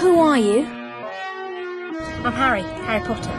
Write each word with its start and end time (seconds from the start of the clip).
Who 0.00 0.18
are 0.20 0.38
you? 0.38 0.64
I'm 2.24 2.32
Harry, 2.32 2.62
Harry 2.62 3.04
Potter. 3.04 3.30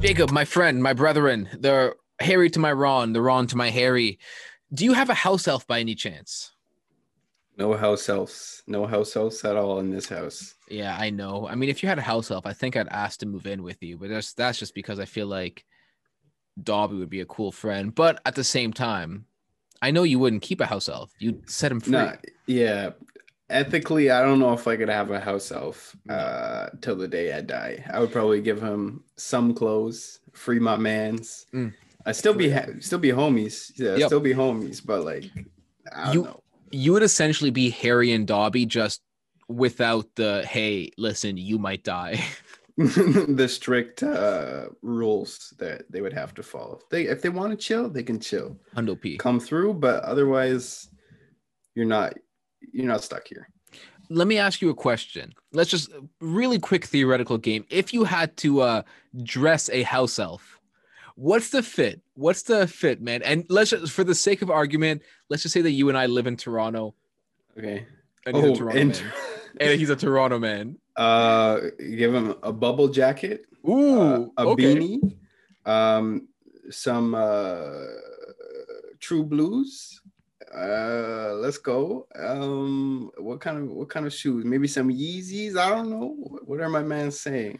Jacob, 0.00 0.30
my 0.30 0.46
friend, 0.46 0.82
my 0.82 0.94
brethren, 0.94 1.50
the 1.52 1.94
Harry 2.18 2.48
to 2.48 2.58
my 2.58 2.72
Ron, 2.72 3.12
the 3.12 3.20
Ron 3.20 3.46
to 3.48 3.56
my 3.58 3.68
Harry. 3.68 4.18
Do 4.72 4.86
you 4.86 4.94
have 4.94 5.10
a 5.10 5.14
house 5.14 5.46
elf 5.46 5.66
by 5.66 5.80
any 5.80 5.94
chance? 5.94 6.50
No 7.60 7.74
house 7.76 8.08
elves. 8.08 8.62
No 8.66 8.86
house 8.86 9.14
elves 9.16 9.44
at 9.44 9.54
all 9.56 9.80
in 9.80 9.90
this 9.90 10.08
house. 10.08 10.54
Yeah, 10.68 10.96
I 10.98 11.10
know. 11.10 11.46
I 11.46 11.54
mean, 11.54 11.68
if 11.68 11.82
you 11.82 11.88
had 11.90 11.98
a 11.98 12.02
house 12.02 12.30
elf, 12.30 12.46
I 12.46 12.54
think 12.54 12.74
I'd 12.74 12.88
ask 12.88 13.20
to 13.20 13.26
move 13.26 13.46
in 13.46 13.62
with 13.62 13.82
you, 13.82 13.98
but 13.98 14.08
that's 14.08 14.32
that's 14.32 14.58
just 14.58 14.74
because 14.74 14.98
I 14.98 15.04
feel 15.04 15.26
like 15.26 15.64
Dobby 16.62 16.96
would 16.96 17.10
be 17.10 17.20
a 17.20 17.26
cool 17.26 17.52
friend. 17.52 17.94
But 17.94 18.20
at 18.24 18.34
the 18.34 18.44
same 18.44 18.72
time, 18.72 19.26
I 19.82 19.90
know 19.90 20.04
you 20.04 20.18
wouldn't 20.18 20.40
keep 20.42 20.60
a 20.62 20.66
house 20.66 20.88
elf. 20.88 21.12
You'd 21.18 21.48
set 21.50 21.70
him 21.70 21.80
free. 21.80 21.92
No, 21.92 22.16
yeah. 22.46 22.90
Ethically, 23.50 24.10
I 24.10 24.22
don't 24.22 24.38
know 24.38 24.52
if 24.52 24.66
I 24.68 24.76
could 24.76 24.88
have 24.88 25.10
a 25.10 25.18
house 25.20 25.50
elf 25.52 25.94
uh, 26.08 26.68
till 26.80 26.94
the 26.96 27.08
day 27.08 27.32
I 27.32 27.40
die. 27.40 27.84
I 27.92 27.98
would 28.00 28.12
probably 28.12 28.40
give 28.40 28.62
him 28.62 29.02
some 29.16 29.52
clothes, 29.54 30.20
free 30.32 30.60
my 30.60 30.76
man's. 30.76 31.46
Mm. 31.52 31.74
I 32.06 32.12
still 32.12 32.32
be 32.32 32.48
ha- 32.50 32.78
still 32.78 33.00
be 33.00 33.08
homies. 33.10 33.72
Yeah, 33.76 33.96
Yep. 33.96 34.06
still 34.06 34.20
be 34.20 34.32
homies. 34.34 34.80
But 34.84 35.04
like, 35.04 35.24
I 35.94 36.04
don't 36.06 36.14
You- 36.14 36.22
know. 36.22 36.42
You 36.70 36.92
would 36.92 37.02
essentially 37.02 37.50
be 37.50 37.70
Harry 37.70 38.12
and 38.12 38.26
Dobby 38.26 38.66
just 38.66 39.02
without 39.48 40.06
the 40.14 40.44
hey, 40.46 40.90
listen, 40.96 41.36
you 41.36 41.58
might 41.58 41.84
die. 41.84 42.24
the 42.76 43.46
strict 43.46 44.02
uh, 44.02 44.66
rules 44.80 45.52
that 45.58 45.82
they 45.90 46.00
would 46.00 46.14
have 46.14 46.32
to 46.34 46.42
follow. 46.42 46.80
They 46.90 47.04
if 47.04 47.20
they 47.20 47.28
want 47.28 47.50
to 47.50 47.56
chill, 47.56 47.90
they 47.90 48.02
can 48.02 48.18
chill, 48.20 48.56
Hundo 48.74 48.98
P. 48.98 49.18
come 49.18 49.38
through. 49.38 49.74
But 49.74 50.02
otherwise, 50.04 50.88
you're 51.74 51.84
not 51.84 52.14
you're 52.72 52.86
not 52.86 53.04
stuck 53.04 53.26
here. 53.26 53.48
let 54.08 54.26
me 54.26 54.38
ask 54.38 54.62
you 54.62 54.70
a 54.70 54.74
question. 54.74 55.34
Let's 55.52 55.68
just 55.68 55.90
really 56.20 56.58
quick 56.58 56.86
theoretical 56.86 57.36
game. 57.36 57.66
If 57.68 57.92
you 57.92 58.04
had 58.04 58.36
to 58.38 58.62
uh 58.62 58.82
dress 59.24 59.68
a 59.70 59.82
house 59.82 60.18
elf, 60.18 60.59
what's 61.20 61.50
the 61.50 61.62
fit? 61.62 62.00
What's 62.14 62.42
the 62.44 62.66
fit, 62.66 63.02
man? 63.02 63.22
And 63.22 63.44
let's 63.50 63.70
just 63.70 63.92
for 63.92 64.04
the 64.04 64.14
sake 64.14 64.40
of 64.40 64.50
argument, 64.50 65.02
let's 65.28 65.42
just 65.42 65.52
say 65.52 65.60
that 65.60 65.70
you 65.70 65.90
and 65.90 65.98
I 65.98 66.06
live 66.06 66.26
in 66.26 66.36
Toronto. 66.36 66.94
Okay. 67.58 67.86
And 68.24 68.36
he's 68.36 68.44
a 68.44 68.48
Oh, 68.48 68.54
Toronto 68.54 68.80
and 68.80 68.90
man. 68.92 69.12
And 69.60 69.78
he's 69.80 69.90
a 69.90 69.96
Toronto 69.96 70.38
man. 70.38 70.78
uh, 70.96 71.60
give 71.78 72.14
him 72.14 72.34
a 72.42 72.52
bubble 72.52 72.88
jacket, 72.88 73.44
Ooh, 73.68 74.00
uh, 74.00 74.26
a 74.38 74.46
okay. 74.46 74.74
beanie, 74.74 75.16
um, 75.66 76.28
some 76.70 77.14
uh, 77.14 77.84
True 78.98 79.24
Blues. 79.24 80.00
Uh, 80.54 81.34
let's 81.34 81.58
go. 81.58 82.06
Um, 82.18 83.10
what 83.18 83.40
kind 83.40 83.58
of 83.58 83.68
what 83.70 83.88
kind 83.90 84.06
of 84.06 84.12
shoes? 84.12 84.44
Maybe 84.44 84.66
some 84.68 84.88
Yeezys. 84.88 85.56
I 85.56 85.68
don't 85.68 85.90
know. 85.90 86.16
What 86.44 86.60
are 86.60 86.68
my 86.68 86.82
man 86.82 87.10
saying? 87.10 87.58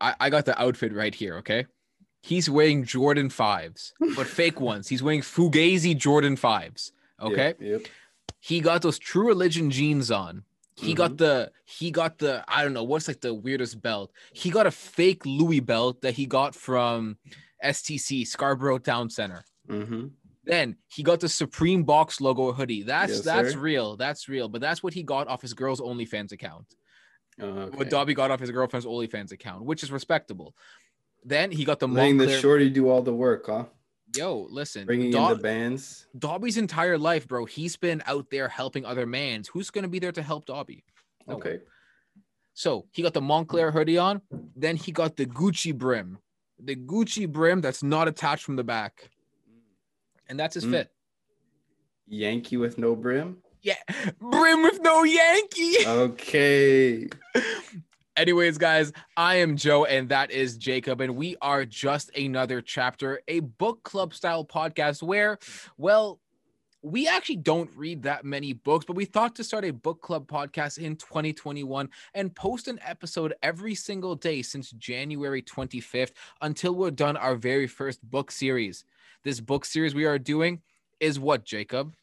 I, 0.00 0.14
I 0.20 0.30
got 0.30 0.44
the 0.44 0.60
outfit 0.60 0.92
right 0.92 1.12
here, 1.12 1.38
okay? 1.38 1.66
He's 2.20 2.50
wearing 2.50 2.84
Jordan 2.84 3.28
5s, 3.28 3.92
but 4.16 4.26
fake 4.40 4.60
ones. 4.60 4.88
He's 4.88 5.02
wearing 5.02 5.20
Fugazi 5.22 5.96
Jordan 5.96 6.36
5s. 6.36 6.92
Okay. 7.22 7.54
Yep. 7.58 7.60
yep. 7.60 7.82
he 8.40 8.60
got 8.60 8.82
those 8.82 8.98
true 8.98 9.26
religion 9.26 9.70
jeans 9.70 10.10
on 10.10 10.44
he 10.76 10.94
got 10.94 11.16
the 11.16 11.50
he 11.64 11.90
got 11.90 12.18
the 12.18 12.44
i 12.46 12.62
don't 12.62 12.72
know 12.72 12.84
what's 12.84 13.08
like 13.08 13.20
the 13.20 13.34
weirdest 13.34 13.82
belt 13.82 14.12
he 14.32 14.48
got 14.48 14.64
a 14.64 14.70
fake 14.70 15.26
louis 15.26 15.58
belt 15.58 16.00
that 16.02 16.14
he 16.14 16.24
got 16.24 16.54
from 16.54 17.16
stc 17.64 18.24
scarborough 18.24 18.78
town 18.78 19.10
center 19.10 19.42
Mm-hmm. 19.68 20.06
then 20.44 20.76
he 20.86 21.02
got 21.02 21.18
the 21.18 21.28
supreme 21.28 21.82
box 21.82 22.20
logo 22.20 22.52
hoodie 22.52 22.84
that's 22.84 23.14
Yes, 23.16 23.24
that's 23.24 23.52
sir. 23.54 23.58
real 23.58 23.96
that's 23.96 24.28
real 24.28 24.48
but 24.48 24.60
that's 24.60 24.80
what 24.84 24.94
he 24.94 25.02
got 25.02 25.26
off 25.26 25.42
his 25.42 25.52
girl's 25.52 25.80
onlyfans 25.80 26.30
account 26.30 26.66
Okay. 27.42 27.76
what 27.76 27.90
dobby 27.90 28.14
got 28.14 28.30
off 28.30 28.38
his 28.38 28.52
girlfriend's 28.52 28.86
onlyfans 28.86 29.32
account 29.32 29.64
which 29.64 29.82
is 29.82 29.90
respectable 29.90 30.54
then 31.28 31.50
he 31.50 31.64
got 31.64 31.78
the 31.80 31.88
Letting 31.88 32.16
the 32.18 32.28
shorty 32.40 32.70
do 32.70 32.88
all 32.88 33.02
the 33.02 33.12
work, 33.14 33.46
huh? 33.46 33.64
yo 34.16 34.46
listen 34.50 34.86
Bringing 34.86 35.10
Dob- 35.10 35.32
in 35.32 35.36
the 35.36 35.42
bands. 35.42 36.06
dobby's 36.18 36.56
entire 36.56 36.96
life 36.96 37.28
bro 37.28 37.44
he's 37.44 37.76
been 37.76 38.02
out 38.06 38.26
there 38.30 38.48
helping 38.48 38.86
other 38.86 39.04
mans 39.06 39.48
who's 39.52 39.68
gonna 39.70 39.86
be 39.96 39.98
there 39.98 40.12
to 40.12 40.22
help 40.22 40.46
dobby 40.46 40.82
No 41.26 41.34
one. 41.36 41.46
Okay. 41.46 41.58
So 42.54 42.86
he 42.90 43.02
got 43.02 43.12
the 43.12 43.20
Moncler 43.20 43.70
hoodie 43.72 43.98
on. 43.98 44.22
Then 44.56 44.76
he 44.76 44.90
got 44.92 45.16
the 45.16 45.26
Gucci 45.26 45.72
brim, 45.76 46.18
the 46.58 46.74
Gucci 46.74 47.28
brim 47.30 47.60
that's 47.60 47.82
not 47.84 48.08
attached 48.08 48.44
from 48.44 48.56
the 48.56 48.64
back, 48.64 49.10
and 50.26 50.40
that's 50.40 50.54
his 50.54 50.64
Mm. 50.64 50.70
fit. 50.72 50.88
Yankee 52.08 52.56
with 52.56 52.78
no 52.78 52.96
brim. 52.96 53.36
Yeah, 53.62 53.76
brim 54.18 54.62
with 54.62 54.80
no 54.82 55.04
Yankee. 55.04 55.86
Okay. 55.86 57.08
Anyways, 58.18 58.58
guys, 58.58 58.92
I 59.16 59.36
am 59.36 59.56
Joe, 59.56 59.84
and 59.84 60.08
that 60.08 60.32
is 60.32 60.56
Jacob, 60.56 61.00
and 61.00 61.14
we 61.14 61.36
are 61.40 61.64
just 61.64 62.10
another 62.16 62.60
chapter, 62.60 63.20
a 63.28 63.38
book 63.38 63.84
club 63.84 64.12
style 64.12 64.44
podcast 64.44 65.04
where, 65.04 65.38
well. 65.78 66.18
We 66.80 67.08
actually 67.08 67.36
don't 67.36 67.70
read 67.74 68.04
that 68.04 68.24
many 68.24 68.52
books, 68.52 68.84
but 68.84 68.94
we 68.94 69.04
thought 69.04 69.34
to 69.34 69.44
start 69.44 69.64
a 69.64 69.72
book 69.72 70.00
club 70.00 70.28
podcast 70.28 70.78
in 70.78 70.94
2021 70.94 71.88
and 72.14 72.34
post 72.36 72.68
an 72.68 72.78
episode 72.86 73.34
every 73.42 73.74
single 73.74 74.14
day 74.14 74.42
since 74.42 74.70
January 74.70 75.42
25th 75.42 76.12
until 76.40 76.76
we're 76.76 76.92
done 76.92 77.16
our 77.16 77.34
very 77.34 77.66
first 77.66 78.00
book 78.08 78.30
series. 78.30 78.84
This 79.24 79.40
book 79.40 79.64
series 79.64 79.92
we 79.92 80.04
are 80.04 80.20
doing 80.20 80.62
is 81.00 81.18
what, 81.18 81.44
Jacob? 81.44 81.94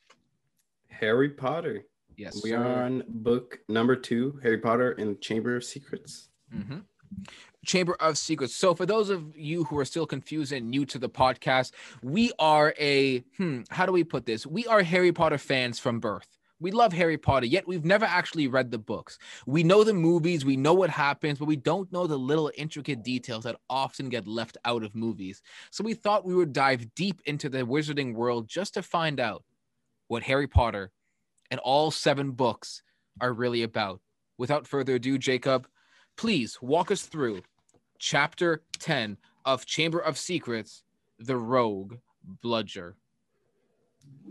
Harry 0.89 1.29
Potter. 1.29 1.85
Yes, 2.17 2.41
we 2.43 2.53
are 2.53 2.83
on 2.83 3.03
book 3.07 3.59
number 3.67 3.95
two, 3.95 4.39
Harry 4.43 4.57
Potter 4.57 4.91
and 4.91 5.19
Chamber 5.21 5.55
of 5.57 5.63
Secrets. 5.63 6.29
Mhm. 6.53 6.85
Chamber 7.65 7.95
of 7.99 8.17
Secrets. 8.17 8.55
So, 8.55 8.75
for 8.75 8.85
those 8.85 9.09
of 9.09 9.35
you 9.35 9.63
who 9.65 9.77
are 9.79 9.85
still 9.85 10.05
confused 10.05 10.51
and 10.51 10.69
new 10.69 10.85
to 10.85 10.99
the 10.99 11.09
podcast, 11.09 11.71
we 12.03 12.31
are 12.39 12.73
a 12.79 13.19
hmm, 13.37 13.61
how 13.69 13.85
do 13.85 13.91
we 13.91 14.03
put 14.03 14.25
this? 14.25 14.45
We 14.45 14.65
are 14.67 14.83
Harry 14.83 15.11
Potter 15.11 15.37
fans 15.37 15.79
from 15.79 15.99
birth. 15.99 16.27
We 16.59 16.71
love 16.71 16.93
Harry 16.93 17.17
Potter, 17.17 17.45
yet 17.47 17.67
we've 17.67 17.83
never 17.83 18.05
actually 18.05 18.47
read 18.47 18.71
the 18.71 18.77
books. 18.77 19.17
We 19.45 19.61
know 19.63 19.83
the 19.83 19.93
movies, 19.93 20.45
we 20.45 20.55
know 20.55 20.73
what 20.73 20.89
happens, 20.89 21.37
but 21.37 21.45
we 21.45 21.57
don't 21.57 21.91
know 21.91 22.07
the 22.07 22.17
little 22.17 22.49
intricate 22.55 23.03
details 23.03 23.43
that 23.43 23.57
often 23.69 24.07
get 24.07 24.25
left 24.25 24.57
out 24.63 24.83
of 24.83 24.95
movies. 24.95 25.41
So, 25.71 25.83
we 25.83 25.95
thought 25.95 26.25
we 26.25 26.35
would 26.35 26.53
dive 26.53 26.93
deep 26.95 27.21
into 27.25 27.49
the 27.49 27.59
wizarding 27.63 28.13
world 28.13 28.47
just 28.47 28.75
to 28.75 28.83
find 28.83 29.19
out 29.19 29.43
what 30.07 30.23
Harry 30.23 30.47
Potter 30.47 30.91
and 31.51 31.59
all 31.61 31.91
seven 31.91 32.31
books 32.31 32.81
are 33.21 33.33
really 33.33 33.63
about. 33.63 34.01
Without 34.37 34.67
further 34.67 34.95
ado, 34.95 35.17
Jacob, 35.17 35.67
please 36.17 36.57
walk 36.61 36.91
us 36.91 37.03
through 37.03 37.41
chapter 37.99 38.63
10 38.79 39.17
of 39.45 39.65
Chamber 39.65 39.99
of 39.99 40.17
Secrets, 40.17 40.83
The 41.19 41.37
Rogue 41.37 41.95
Bludger. 42.43 42.95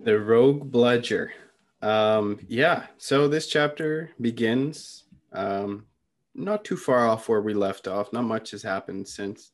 The 0.03 0.19
Rogue 0.19 0.71
Bludger. 0.71 1.31
Um, 1.81 2.39
yeah, 2.49 2.87
so 2.99 3.29
this 3.29 3.47
chapter 3.47 4.11
begins 4.21 5.05
um, 5.33 5.87
not 6.35 6.65
too 6.65 6.77
far 6.77 7.07
off 7.07 7.29
where 7.29 7.43
we 7.43 7.55
left 7.55 7.89
off. 7.89 8.13
Not 8.13 8.25
much 8.25 8.51
has 8.53 8.63
happened 8.63 9.07
since. 9.07 9.53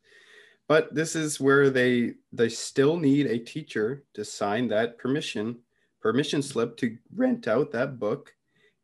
But 0.69 0.95
this 0.95 1.17
is 1.17 1.41
where 1.41 1.71
they 1.71 2.15
they 2.33 2.49
still 2.49 2.97
need 2.97 3.27
a 3.27 3.39
teacher 3.39 4.05
to 4.15 4.25
sign 4.25 4.69
that 4.69 4.99
permission 4.99 5.59
permission 6.01 6.43
slip 6.43 6.77
to 6.79 6.97
rent 7.15 7.49
out 7.49 7.71
that 7.73 7.99
book 7.99 8.35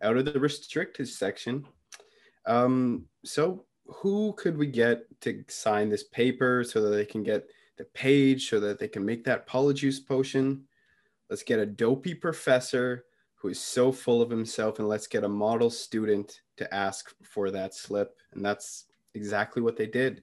out 0.03 0.17
of 0.17 0.25
the 0.25 0.39
restricted 0.39 1.09
section. 1.09 1.67
Um, 2.47 3.07
so 3.25 3.65
who 3.87 4.35
could 4.35 4.57
we 4.57 4.67
get 4.67 5.05
to 5.23 5.45
sign 5.49 5.89
this 5.89 6.05
paper 6.05 6.65
so 6.65 6.81
that 6.83 6.91
they 6.91 7.05
can 7.05 7.23
get 7.23 7.49
the 7.79 7.85
page 7.85 8.49
so 8.49 8.61
that 8.61 8.79
they 8.79 8.89
can 8.89 9.05
make 9.05 9.25
that 9.25 9.49
polyjuice 9.49 10.07
potion? 10.07 10.65
Let's 11.31 11.43
get 11.43 11.59
a 11.59 11.67
dopey 11.67 12.15
professor 12.15 13.05
who 13.35 13.49
is 13.49 13.61
so 13.61 13.93
full 13.93 14.23
of 14.23 14.31
himself, 14.31 14.79
and 14.79 14.89
let's 14.89 15.07
get 15.07 15.25
a 15.25 15.29
model 15.29 15.71
student 15.71 16.41
to 16.57 16.73
ask 16.75 17.15
for 17.23 17.51
that 17.51 17.75
slip. 17.75 18.17
And 18.33 18.45
that's 18.45 18.87
exactly 19.15 19.63
what 19.63 19.77
they 19.77 19.87
did. 19.87 20.23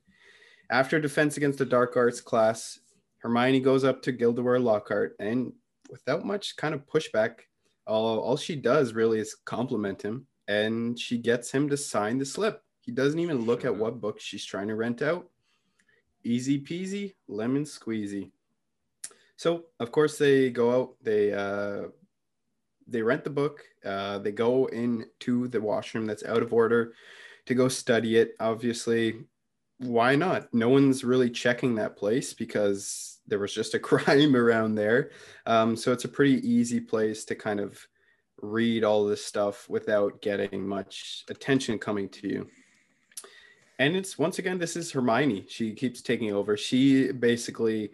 After 0.69 0.99
Defense 0.99 1.37
Against 1.37 1.59
the 1.59 1.65
Dark 1.65 1.95
Arts 1.95 2.21
class, 2.21 2.79
Hermione 3.19 3.59
goes 3.59 3.83
up 3.83 4.01
to 4.03 4.11
Gilderoy 4.11 4.59
Lockhart, 4.59 5.15
and 5.19 5.53
without 5.93 6.25
much 6.25 6.55
kind 6.55 6.73
of 6.73 6.87
pushback, 6.87 7.41
all, 7.85 8.19
all 8.19 8.35
she 8.35 8.55
does 8.55 8.93
really 8.93 9.19
is 9.19 9.35
compliment 9.45 10.01
him, 10.01 10.25
and 10.47 10.97
she 10.99 11.19
gets 11.19 11.51
him 11.51 11.69
to 11.69 11.77
sign 11.77 12.17
the 12.17 12.25
slip. 12.25 12.63
He 12.81 12.91
doesn't 12.91 13.19
even 13.19 13.45
look 13.45 13.63
at 13.63 13.75
what 13.75 14.01
book 14.01 14.19
she's 14.19 14.43
trying 14.43 14.69
to 14.69 14.75
rent 14.75 15.03
out. 15.03 15.29
Easy 16.23 16.59
peasy, 16.59 17.13
lemon 17.27 17.63
squeezy. 17.63 18.31
So 19.37 19.65
of 19.79 19.91
course 19.91 20.17
they 20.17 20.49
go 20.49 20.81
out. 20.81 20.95
They 21.03 21.31
uh, 21.31 21.89
they 22.87 23.01
rent 23.01 23.23
the 23.23 23.29
book. 23.29 23.61
Uh, 23.85 24.17
they 24.17 24.31
go 24.31 24.65
into 24.65 25.47
the 25.47 25.61
washroom 25.61 26.07
that's 26.07 26.23
out 26.23 26.41
of 26.41 26.53
order 26.53 26.93
to 27.45 27.53
go 27.53 27.67
study 27.67 28.17
it. 28.17 28.35
Obviously, 28.39 29.25
why 29.79 30.15
not? 30.15 30.53
No 30.53 30.69
one's 30.69 31.03
really 31.03 31.29
checking 31.29 31.75
that 31.75 31.97
place 31.97 32.33
because 32.33 33.19
there 33.27 33.39
was 33.39 33.53
just 33.53 33.73
a 33.73 33.79
crime 33.89 34.35
around 34.35 34.75
there. 34.75 35.11
Um, 35.45 35.75
so 35.75 35.91
it's 35.91 36.05
a 36.05 36.09
pretty 36.09 36.47
easy 36.47 36.79
place 36.79 37.25
to 37.25 37.35
kind 37.35 37.59
of 37.59 37.85
read 38.41 38.83
all 38.83 39.05
this 39.05 39.23
stuff 39.23 39.69
without 39.69 40.21
getting 40.21 40.67
much 40.67 41.23
attention 41.29 41.79
coming 41.79 42.09
to 42.09 42.27
you. 42.27 42.47
And 43.79 43.95
it's 43.95 44.17
once 44.17 44.39
again, 44.39 44.59
this 44.59 44.75
is 44.75 44.91
Hermione. 44.91 45.45
She 45.49 45.73
keeps 45.73 46.01
taking 46.01 46.31
over. 46.31 46.55
She 46.55 47.11
basically 47.11 47.91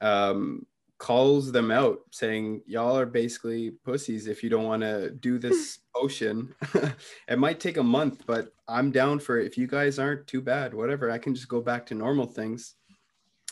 um, 0.00 0.66
calls 1.02 1.50
them 1.50 1.72
out, 1.72 1.98
saying, 2.12 2.62
Y'all 2.64 2.96
are 2.96 3.06
basically 3.06 3.72
pussies 3.84 4.28
if 4.28 4.44
you 4.44 4.48
don't 4.48 4.66
want 4.66 4.82
to 4.82 5.10
do 5.10 5.36
this 5.46 5.80
potion. 5.92 6.54
it 7.28 7.38
might 7.38 7.58
take 7.58 7.76
a 7.76 7.82
month, 7.82 8.22
but 8.24 8.54
I'm 8.68 8.92
down 8.92 9.18
for 9.18 9.40
it. 9.40 9.46
If 9.46 9.58
you 9.58 9.66
guys 9.66 9.98
aren't 9.98 10.28
too 10.28 10.40
bad, 10.40 10.72
whatever, 10.72 11.10
I 11.10 11.18
can 11.18 11.34
just 11.34 11.48
go 11.48 11.60
back 11.60 11.86
to 11.86 11.96
normal 11.96 12.26
things. 12.26 12.76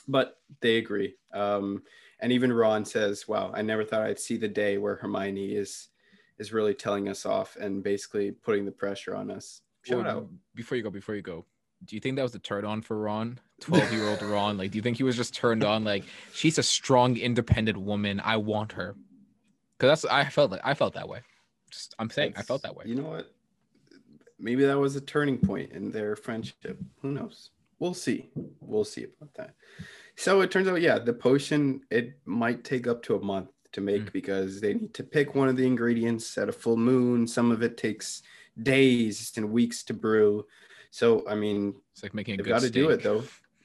But 0.06 0.36
they 0.60 0.76
agree. 0.76 1.16
Um, 1.34 1.82
and 2.20 2.30
even 2.30 2.52
Ron 2.52 2.84
says, 2.84 3.26
Wow, 3.26 3.50
I 3.52 3.62
never 3.62 3.84
thought 3.84 4.02
I'd 4.02 4.20
see 4.20 4.36
the 4.36 4.48
day 4.48 4.78
where 4.78 4.94
Hermione 4.94 5.56
is 5.56 5.88
is 6.38 6.52
really 6.52 6.72
telling 6.72 7.08
us 7.08 7.26
off 7.26 7.56
and 7.56 7.82
basically 7.82 8.30
putting 8.30 8.64
the 8.64 8.72
pressure 8.72 9.14
on 9.16 9.28
us. 9.28 9.62
Shout 9.82 10.04
Well, 10.04 10.06
out. 10.06 10.28
Before 10.54 10.76
you 10.76 10.84
go, 10.84 10.90
before 10.90 11.16
you 11.16 11.22
go, 11.22 11.44
do 11.84 11.96
you 11.96 12.00
think 12.00 12.16
that 12.16 12.22
was 12.22 12.32
the 12.32 12.38
turn 12.38 12.64
on 12.64 12.82
for 12.82 12.98
Ron? 12.98 13.38
12 13.60 13.92
year 13.92 14.08
old 14.08 14.22
Ron? 14.22 14.56
Like, 14.58 14.70
do 14.70 14.76
you 14.76 14.82
think 14.82 14.96
he 14.96 15.02
was 15.02 15.16
just 15.16 15.34
turned 15.34 15.64
on? 15.64 15.84
Like, 15.84 16.04
she's 16.32 16.58
a 16.58 16.62
strong, 16.62 17.16
independent 17.16 17.78
woman. 17.78 18.20
I 18.22 18.36
want 18.36 18.72
her. 18.72 18.94
Cause 19.78 20.02
that's, 20.02 20.04
I 20.04 20.24
felt 20.28 20.50
like, 20.50 20.60
I 20.62 20.74
felt 20.74 20.94
that 20.94 21.08
way. 21.08 21.20
Just, 21.70 21.94
I'm 21.98 22.10
saying, 22.10 22.34
I 22.36 22.42
felt 22.42 22.62
that 22.62 22.76
way. 22.76 22.84
You 22.86 22.96
know 22.96 23.08
what? 23.08 23.32
Maybe 24.38 24.64
that 24.64 24.78
was 24.78 24.96
a 24.96 25.00
turning 25.00 25.38
point 25.38 25.72
in 25.72 25.90
their 25.90 26.16
friendship. 26.16 26.78
Who 27.02 27.12
knows? 27.12 27.50
We'll 27.78 27.94
see. 27.94 28.28
We'll 28.60 28.84
see 28.84 29.04
about 29.04 29.32
that. 29.34 29.54
So 30.16 30.42
it 30.42 30.50
turns 30.50 30.68
out, 30.68 30.82
yeah, 30.82 30.98
the 30.98 31.14
potion 31.14 31.80
it 31.90 32.18
might 32.26 32.62
take 32.64 32.86
up 32.86 33.02
to 33.04 33.16
a 33.16 33.20
month 33.24 33.48
to 33.72 33.80
make 33.80 34.02
Mm. 34.06 34.12
because 34.12 34.60
they 34.60 34.74
need 34.74 34.92
to 34.94 35.02
pick 35.04 35.34
one 35.34 35.48
of 35.48 35.56
the 35.56 35.66
ingredients 35.66 36.36
at 36.36 36.48
a 36.48 36.52
full 36.52 36.76
moon. 36.76 37.26
Some 37.26 37.50
of 37.50 37.62
it 37.62 37.76
takes 37.76 38.22
days 38.62 39.32
and 39.36 39.50
weeks 39.50 39.82
to 39.84 39.94
brew. 39.94 40.44
So 40.90 41.26
I 41.28 41.34
mean, 41.34 41.74
It's 41.92 42.02
like 42.02 42.14
making 42.14 42.34
a 42.34 42.36
they've 42.38 42.46
got 42.46 42.62
to 42.62 42.70
do 42.70 42.90
it 42.90 43.02
though. 43.02 43.22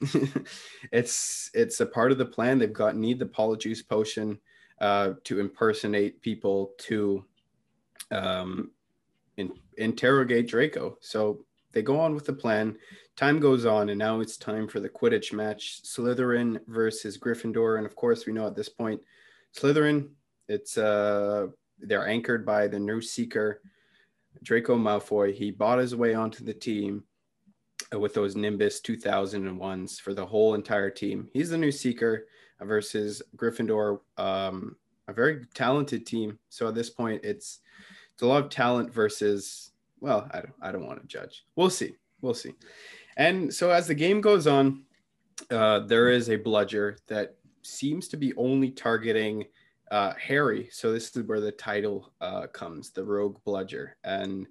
it's 0.92 1.50
it's 1.54 1.80
a 1.80 1.86
part 1.86 2.12
of 2.12 2.18
the 2.18 2.24
plan. 2.24 2.58
They've 2.58 2.72
got 2.72 2.96
need 2.96 3.18
the 3.18 3.26
polyjuice 3.26 3.86
potion 3.86 4.38
uh, 4.80 5.14
to 5.24 5.40
impersonate 5.40 6.20
people 6.20 6.72
to 6.78 7.24
um, 8.10 8.70
in, 9.36 9.52
interrogate 9.78 10.48
Draco. 10.48 10.98
So 11.00 11.44
they 11.72 11.82
go 11.82 11.98
on 11.98 12.14
with 12.14 12.26
the 12.26 12.32
plan. 12.32 12.76
Time 13.16 13.40
goes 13.40 13.64
on, 13.64 13.88
and 13.88 13.98
now 13.98 14.20
it's 14.20 14.36
time 14.36 14.68
for 14.68 14.80
the 14.80 14.88
Quidditch 14.88 15.32
match: 15.32 15.82
Slytherin 15.82 16.60
versus 16.68 17.18
Gryffindor. 17.18 17.78
And 17.78 17.86
of 17.86 17.96
course, 17.96 18.26
we 18.26 18.32
know 18.32 18.46
at 18.46 18.56
this 18.56 18.68
point, 18.68 19.00
Slytherin. 19.56 20.10
It's 20.48 20.78
uh, 20.78 21.48
they're 21.80 22.06
anchored 22.06 22.46
by 22.46 22.68
the 22.68 22.78
new 22.78 23.00
Seeker, 23.00 23.62
Draco 24.44 24.76
Malfoy. 24.76 25.34
He 25.34 25.50
bought 25.50 25.78
his 25.78 25.96
way 25.96 26.14
onto 26.14 26.44
the 26.44 26.54
team 26.54 27.02
with 27.92 28.14
those 28.14 28.36
Nimbus 28.36 28.80
2001s 28.80 30.00
for 30.00 30.14
the 30.14 30.26
whole 30.26 30.54
entire 30.54 30.90
team. 30.90 31.28
He's 31.32 31.50
the 31.50 31.58
new 31.58 31.70
Seeker 31.70 32.26
versus 32.60 33.22
Gryffindor, 33.36 34.00
um, 34.16 34.76
a 35.08 35.12
very 35.12 35.44
talented 35.54 36.06
team. 36.06 36.38
So 36.48 36.68
at 36.68 36.74
this 36.74 36.90
point, 36.90 37.24
it's 37.24 37.60
it's 38.12 38.22
a 38.22 38.26
lot 38.26 38.42
of 38.42 38.50
talent 38.50 38.92
versus 38.92 39.72
well, 40.00 40.28
I 40.32 40.40
don't 40.40 40.54
I 40.62 40.72
don't 40.72 40.86
want 40.86 41.00
to 41.00 41.06
judge. 41.06 41.44
We'll 41.54 41.70
see, 41.70 41.94
we'll 42.20 42.34
see. 42.34 42.54
And 43.16 43.52
so 43.52 43.70
as 43.70 43.86
the 43.86 43.94
game 43.94 44.20
goes 44.20 44.46
on, 44.46 44.82
uh, 45.50 45.80
there 45.80 46.10
is 46.10 46.28
a 46.28 46.36
bludger 46.36 46.98
that 47.06 47.36
seems 47.62 48.08
to 48.08 48.16
be 48.16 48.34
only 48.36 48.70
targeting 48.70 49.44
uh, 49.90 50.12
Harry. 50.20 50.68
So 50.72 50.92
this 50.92 51.14
is 51.16 51.22
where 51.24 51.40
the 51.40 51.52
title 51.52 52.12
uh, 52.20 52.46
comes, 52.48 52.90
the 52.90 53.04
Rogue 53.04 53.38
Bludger, 53.44 53.96
and 54.04 54.46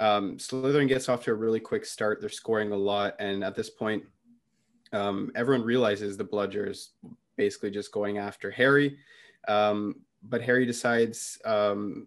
um, 0.00 0.36
Slytherin 0.36 0.88
gets 0.88 1.08
off 1.08 1.24
to 1.24 1.32
a 1.32 1.34
really 1.34 1.60
quick 1.60 1.84
start. 1.84 2.20
They're 2.20 2.28
scoring 2.28 2.72
a 2.72 2.76
lot, 2.76 3.16
and 3.18 3.42
at 3.42 3.54
this 3.54 3.70
point, 3.70 4.04
um, 4.92 5.30
everyone 5.34 5.66
realizes 5.66 6.16
the 6.16 6.24
bludger 6.24 6.66
is 6.66 6.90
basically 7.36 7.70
just 7.70 7.92
going 7.92 8.18
after 8.18 8.50
Harry. 8.50 8.98
Um, 9.46 9.96
but 10.22 10.42
Harry 10.42 10.66
decides, 10.66 11.38
um, 11.44 12.06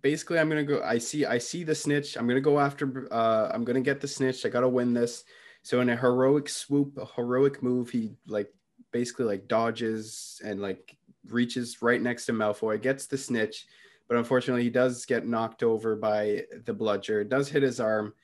basically, 0.00 0.38
I'm 0.38 0.48
gonna 0.48 0.64
go. 0.64 0.82
I 0.82 0.98
see, 0.98 1.24
I 1.24 1.38
see 1.38 1.64
the 1.64 1.74
snitch. 1.74 2.16
I'm 2.16 2.28
gonna 2.28 2.40
go 2.40 2.60
after. 2.60 3.08
Uh, 3.12 3.50
I'm 3.52 3.64
gonna 3.64 3.80
get 3.80 4.00
the 4.00 4.08
snitch. 4.08 4.46
I 4.46 4.48
gotta 4.48 4.68
win 4.68 4.94
this. 4.94 5.24
So 5.62 5.80
in 5.80 5.90
a 5.90 5.96
heroic 5.96 6.48
swoop, 6.48 6.96
a 6.98 7.06
heroic 7.06 7.62
move, 7.62 7.90
he 7.90 8.12
like 8.28 8.52
basically 8.92 9.24
like 9.24 9.48
dodges 9.48 10.40
and 10.44 10.60
like 10.60 10.96
reaches 11.28 11.82
right 11.82 12.00
next 12.00 12.26
to 12.26 12.32
Malfoy, 12.32 12.80
gets 12.80 13.06
the 13.06 13.18
snitch 13.18 13.66
but 14.08 14.16
unfortunately 14.16 14.62
he 14.62 14.70
does 14.70 15.04
get 15.04 15.26
knocked 15.26 15.62
over 15.62 15.96
by 15.96 16.44
the 16.64 16.72
bludger. 16.72 17.20
It 17.20 17.28
does 17.28 17.48
hit 17.48 17.62
his 17.62 17.80
arm 17.80 18.14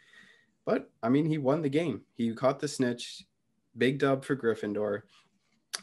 but 0.65 0.91
i 1.03 1.09
mean 1.09 1.27
he 1.27 1.39
won 1.39 1.63
the 1.63 1.69
game. 1.69 2.03
He 2.15 2.33
caught 2.35 2.61
the 2.61 2.69
snitch 2.69 3.25
big 3.77 3.99
dub 3.99 4.25
for 4.25 4.37
gryffindor. 4.37 5.03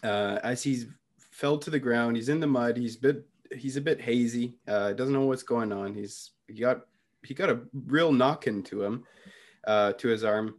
Uh, 0.04 0.40
as 0.44 0.64
he's 0.64 0.88
fell 1.32 1.58
to 1.58 1.70
the 1.70 1.80
ground 1.80 2.16
he's 2.16 2.30
in 2.30 2.40
the 2.40 2.48
mud. 2.48 2.78
He's 2.78 2.96
a 2.96 3.00
bit 3.00 3.26
he's 3.56 3.78
a 3.78 3.82
bit 3.82 4.00
hazy 4.00 4.58
uh, 4.68 4.94
doesn't 4.94 5.14
know 5.14 5.26
what's 5.26 5.44
going 5.44 5.72
on. 5.72 5.94
He's 5.94 6.32
he 6.48 6.60
got 6.60 6.82
he 7.24 7.34
got 7.34 7.50
a 7.50 7.62
real 7.74 8.12
knock 8.12 8.48
into 8.48 8.84
him 8.84 9.04
uh, 9.68 9.94
to 9.94 10.08
his 10.08 10.24
arm. 10.24 10.56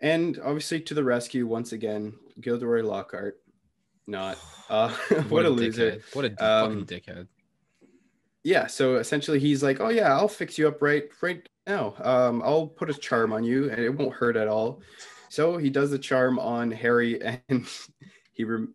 And 0.00 0.38
obviously 0.44 0.80
to 0.82 0.94
the 0.94 1.02
rescue 1.02 1.46
once 1.46 1.72
again 1.72 2.14
gilderoy 2.40 2.82
lockhart. 2.82 3.40
Not 4.06 4.38
uh, 4.70 4.88
what, 5.28 5.44
a 5.44 5.50
loser. 5.50 6.00
What 6.12 6.24
a 6.24 6.28
Um, 6.44 6.84
fucking 6.84 6.86
dickhead. 6.86 7.26
Yeah 8.48 8.66
so 8.66 8.96
essentially 8.96 9.38
he's 9.38 9.62
like 9.62 9.78
oh 9.78 9.90
yeah 9.90 10.10
i'll 10.16 10.26
fix 10.26 10.56
you 10.56 10.66
up 10.66 10.80
right 10.80 11.04
right 11.20 11.46
now. 11.66 11.94
Um 12.02 12.42
i'll 12.42 12.66
put 12.66 12.88
a 12.88 12.94
charm 12.94 13.30
on 13.30 13.44
you 13.44 13.70
and 13.70 13.78
it 13.78 13.94
won't 13.94 14.14
hurt 14.14 14.36
at 14.36 14.48
all. 14.48 14.80
So 15.28 15.58
he 15.58 15.68
does 15.68 15.90
the 15.90 15.98
charm 15.98 16.38
on 16.38 16.70
harry 16.70 17.20
and 17.48 17.66
he 18.32 18.44
rem- 18.44 18.74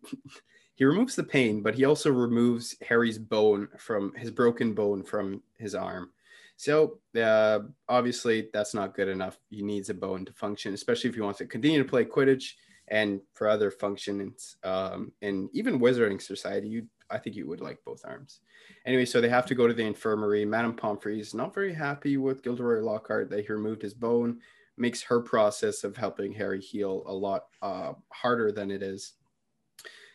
he 0.76 0.84
removes 0.84 1.16
the 1.16 1.24
pain 1.24 1.60
but 1.60 1.74
he 1.74 1.84
also 1.84 2.12
removes 2.12 2.76
harry's 2.86 3.18
bone 3.18 3.66
from 3.76 4.14
his 4.14 4.30
broken 4.30 4.74
bone 4.74 5.02
from 5.02 5.42
his 5.58 5.74
arm. 5.74 6.10
So 6.56 7.00
uh, 7.20 7.58
obviously 7.88 8.48
that's 8.52 8.74
not 8.74 8.94
good 8.94 9.08
enough. 9.08 9.36
He 9.50 9.60
needs 9.60 9.90
a 9.90 9.94
bone 9.94 10.24
to 10.26 10.32
function 10.32 10.72
especially 10.72 11.10
if 11.10 11.16
he 11.16 11.20
wants 11.20 11.38
to 11.38 11.46
continue 11.46 11.82
to 11.82 11.88
play 11.88 12.04
quidditch 12.04 12.52
and 12.86 13.20
for 13.32 13.48
other 13.48 13.72
functions 13.72 14.56
um, 14.62 15.10
and 15.20 15.48
even 15.52 15.80
wizarding 15.80 16.22
society 16.22 16.68
you 16.68 16.86
i 17.10 17.18
think 17.18 17.36
you 17.36 17.46
would 17.46 17.60
like 17.60 17.78
both 17.84 18.04
arms 18.04 18.40
Anyway, 18.86 19.04
so 19.04 19.20
they 19.20 19.28
have 19.28 19.46
to 19.46 19.54
go 19.54 19.66
to 19.66 19.74
the 19.74 19.84
infirmary. 19.84 20.44
Madame 20.44 20.74
Pomfrey 20.74 21.18
is 21.18 21.34
not 21.34 21.54
very 21.54 21.72
happy 21.72 22.16
with 22.16 22.42
Gilderoy 22.42 22.82
Lockhart 22.82 23.30
that 23.30 23.46
he 23.46 23.52
removed 23.52 23.82
his 23.82 23.94
bone. 23.94 24.40
Makes 24.76 25.02
her 25.02 25.20
process 25.20 25.84
of 25.84 25.96
helping 25.96 26.32
Harry 26.32 26.60
heal 26.60 27.02
a 27.06 27.12
lot 27.12 27.44
uh, 27.62 27.94
harder 28.12 28.52
than 28.52 28.70
it 28.70 28.82
is. 28.82 29.12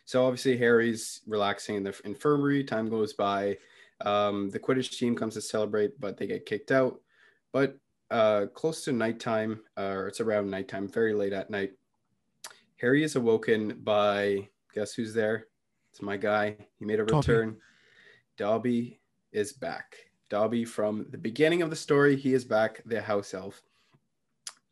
So 0.04 0.24
obviously 0.24 0.56
Harry's 0.56 1.22
relaxing 1.26 1.76
in 1.76 1.82
the 1.82 1.98
infirmary. 2.04 2.62
Time 2.62 2.88
goes 2.88 3.12
by. 3.12 3.56
Um, 4.02 4.50
the 4.50 4.58
Quidditch 4.58 4.98
team 4.98 5.16
comes 5.16 5.34
to 5.34 5.40
celebrate, 5.40 5.98
but 6.00 6.16
they 6.16 6.26
get 6.26 6.46
kicked 6.46 6.70
out. 6.70 7.00
But 7.52 7.78
uh, 8.10 8.46
close 8.54 8.84
to 8.84 8.92
nighttime, 8.92 9.60
uh, 9.76 9.82
or 9.82 10.08
it's 10.08 10.20
around 10.20 10.50
nighttime, 10.50 10.88
very 10.88 11.14
late 11.14 11.32
at 11.32 11.50
night. 11.50 11.72
Harry 12.76 13.02
is 13.02 13.16
awoken 13.16 13.80
by 13.82 14.48
guess 14.74 14.94
who's 14.94 15.14
there? 15.14 15.46
It's 15.90 16.02
my 16.02 16.16
guy. 16.16 16.56
He 16.78 16.84
made 16.84 17.00
a 17.00 17.04
return. 17.04 17.56
Dobby 18.36 19.00
is 19.32 19.52
back. 19.52 19.96
Dobby 20.28 20.64
from 20.64 21.06
the 21.10 21.18
beginning 21.18 21.62
of 21.62 21.70
the 21.70 21.76
story, 21.76 22.16
he 22.16 22.34
is 22.34 22.44
back, 22.44 22.82
the 22.86 23.02
house 23.02 23.34
elf. 23.34 23.60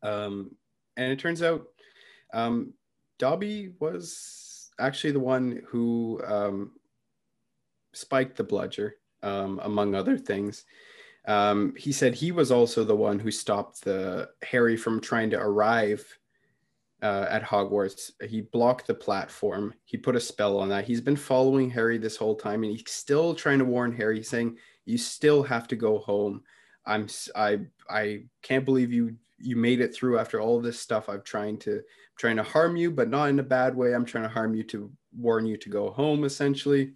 Um, 0.02 0.54
and 0.96 1.10
it 1.10 1.18
turns 1.18 1.42
out 1.42 1.66
um, 2.32 2.74
Dobby 3.18 3.72
was 3.80 4.70
actually 4.78 5.12
the 5.12 5.20
one 5.20 5.62
who 5.66 6.20
um, 6.24 6.72
spiked 7.92 8.36
the 8.36 8.44
bludger, 8.44 8.94
um, 9.22 9.60
among 9.64 9.94
other 9.94 10.16
things. 10.16 10.64
Um, 11.26 11.74
he 11.76 11.92
said 11.92 12.14
he 12.14 12.32
was 12.32 12.50
also 12.50 12.84
the 12.84 12.96
one 12.96 13.18
who 13.18 13.30
stopped 13.30 13.82
the 13.82 14.30
Harry 14.42 14.76
from 14.76 15.00
trying 15.00 15.30
to 15.30 15.40
arrive 15.40 16.06
uh, 17.02 17.26
at 17.28 17.42
Hogwarts. 17.42 18.10
He 18.28 18.42
blocked 18.42 18.86
the 18.86 18.94
platform. 18.94 19.74
He 19.84 19.96
put 19.96 20.16
a 20.16 20.20
spell 20.20 20.58
on 20.58 20.68
that. 20.70 20.84
He's 20.84 21.00
been 21.00 21.16
following 21.16 21.70
Harry 21.70 21.98
this 21.98 22.16
whole 22.16 22.34
time, 22.34 22.62
and 22.64 22.72
he's 22.72 22.90
still 22.90 23.34
trying 23.34 23.58
to 23.60 23.64
warn 23.64 23.94
Harry, 23.96 24.22
saying, 24.22 24.58
"You 24.84 24.98
still 24.98 25.42
have 25.42 25.68
to 25.68 25.76
go 25.76 25.98
home. 25.98 26.42
I'm 26.86 27.06
I 27.36 27.60
I 27.88 28.24
can't 28.42 28.64
believe 28.64 28.92
you 28.92 29.16
you 29.38 29.56
made 29.56 29.80
it 29.80 29.94
through 29.94 30.18
after 30.18 30.40
all 30.40 30.60
this 30.60 30.80
stuff. 30.80 31.08
I'm 31.08 31.22
trying 31.22 31.58
to 31.60 31.82
trying 32.18 32.36
to 32.36 32.42
harm 32.42 32.76
you, 32.76 32.90
but 32.90 33.08
not 33.08 33.28
in 33.28 33.38
a 33.38 33.44
bad 33.44 33.76
way. 33.76 33.94
I'm 33.94 34.04
trying 34.04 34.24
to 34.24 34.30
harm 34.30 34.54
you 34.54 34.64
to 34.64 34.90
warn 35.16 35.46
you 35.46 35.56
to 35.56 35.68
go 35.68 35.90
home, 35.90 36.24
essentially." 36.24 36.94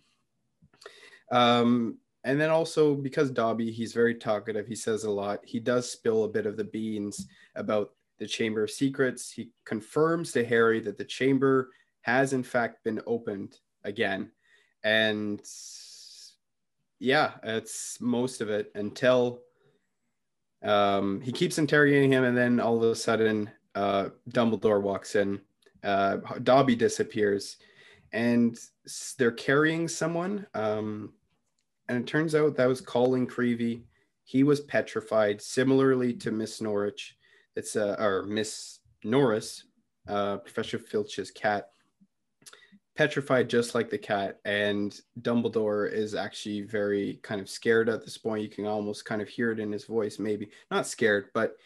Um, 1.31 1.99
and 2.25 2.41
then 2.41 2.51
also 2.51 2.95
because 2.95 3.31
Dobby, 3.31 3.71
he's 3.71 3.93
very 3.93 4.15
talkative. 4.15 4.67
He 4.67 4.77
says 4.77 5.05
a 5.05 5.11
lot. 5.11 5.41
He 5.45 5.61
does 5.61 5.91
spill 5.91 6.25
a 6.25 6.29
bit 6.29 6.47
of 6.47 6.57
the 6.57 6.65
beans 6.65 7.27
about 7.57 7.93
the 8.23 8.29
Chamber 8.29 8.63
of 8.63 8.71
Secrets. 8.71 9.33
He 9.33 9.51
confirms 9.65 10.31
to 10.33 10.45
Harry 10.45 10.79
that 10.81 10.97
the 10.97 11.05
chamber 11.05 11.71
has, 12.03 12.33
in 12.33 12.45
fact, 12.45 12.85
been 12.85 13.03
opened 13.05 13.59
again. 13.83 14.31
And 14.85 15.41
yeah, 17.01 17.33
it's 17.43 18.01
most 18.01 18.41
of 18.41 18.49
it 18.49 18.71
until 18.77 19.41
um, 20.63 21.21
he 21.21 21.33
keeps 21.33 21.59
interrogating 21.59 22.13
him. 22.13 22.23
And 22.23 22.37
then 22.37 22.61
all 22.61 22.77
of 22.77 22.85
a 22.85 22.95
sudden, 22.95 23.51
uh, 23.75 24.11
Dumbledore 24.31 24.81
walks 24.81 25.17
in. 25.17 25.41
Uh, 25.83 26.19
Dobby 26.45 26.77
disappears. 26.77 27.57
And 28.13 28.57
they're 29.19 29.33
carrying 29.33 29.89
someone. 29.89 30.47
Um, 30.55 31.13
and 31.89 31.99
it 31.99 32.07
turns 32.07 32.37
out 32.37 32.55
that 32.55 32.69
was 32.69 32.81
Colin 32.81 33.27
Creevey. 33.27 33.83
He 34.23 34.45
was 34.45 34.61
petrified, 34.61 35.43
similarly 35.43 36.13
to 36.15 36.31
Miss 36.31 36.61
Norwich. 36.61 37.17
It's 37.57 37.77
uh, 37.77 37.97
or 37.99 38.25
Miss 38.25 38.81
Norris, 39.05 39.65
uh, 40.09 40.39
Professor 40.39 40.79
Filch's 40.79 41.31
cat, 41.31 41.71
petrified 42.97 43.49
just 43.49 43.75
like 43.75 43.91
the 43.91 43.99
cat. 43.99 44.39
And 44.45 44.99
Dumbledore 45.21 45.91
is 45.91 46.15
actually 46.15 46.63
very 46.63 47.21
kind 47.23 47.41
of 47.41 47.49
scared 47.49 47.89
at 47.89 48.05
this 48.05 48.19
point. 48.19 48.43
You 48.43 48.49
can 48.49 48.67
almost 48.67 49.05
kind 49.05 49.23
of 49.23 49.29
hear 49.29 49.53
it 49.53 49.61
in 49.61 49.73
his 49.73 49.85
voice, 49.85 50.19
maybe 50.19 50.51
not 50.71 50.87
scared, 50.87 51.27
but 51.35 51.57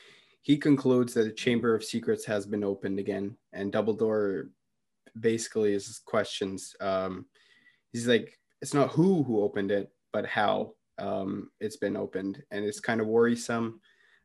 he 0.42 0.56
concludes 0.56 1.12
that 1.14 1.24
the 1.24 1.32
Chamber 1.32 1.74
of 1.74 1.84
Secrets 1.84 2.24
has 2.24 2.46
been 2.46 2.62
opened 2.62 2.98
again. 2.98 3.36
And 3.52 3.72
Dumbledore 3.72 4.48
basically 5.18 5.74
is 5.74 6.00
questions. 6.04 6.76
Um, 6.80 7.26
he's 7.92 8.06
like, 8.06 8.38
it's 8.62 8.74
not 8.74 8.90
who 8.90 9.22
who 9.22 9.42
opened 9.42 9.70
it, 9.70 9.90
but 10.12 10.26
how 10.26 10.74
um, 10.98 11.50
it's 11.60 11.76
been 11.76 11.96
opened, 11.96 12.42
and 12.50 12.64
it's 12.64 12.80
kind 12.80 13.00
of 13.00 13.06
worrisome. 13.06 13.80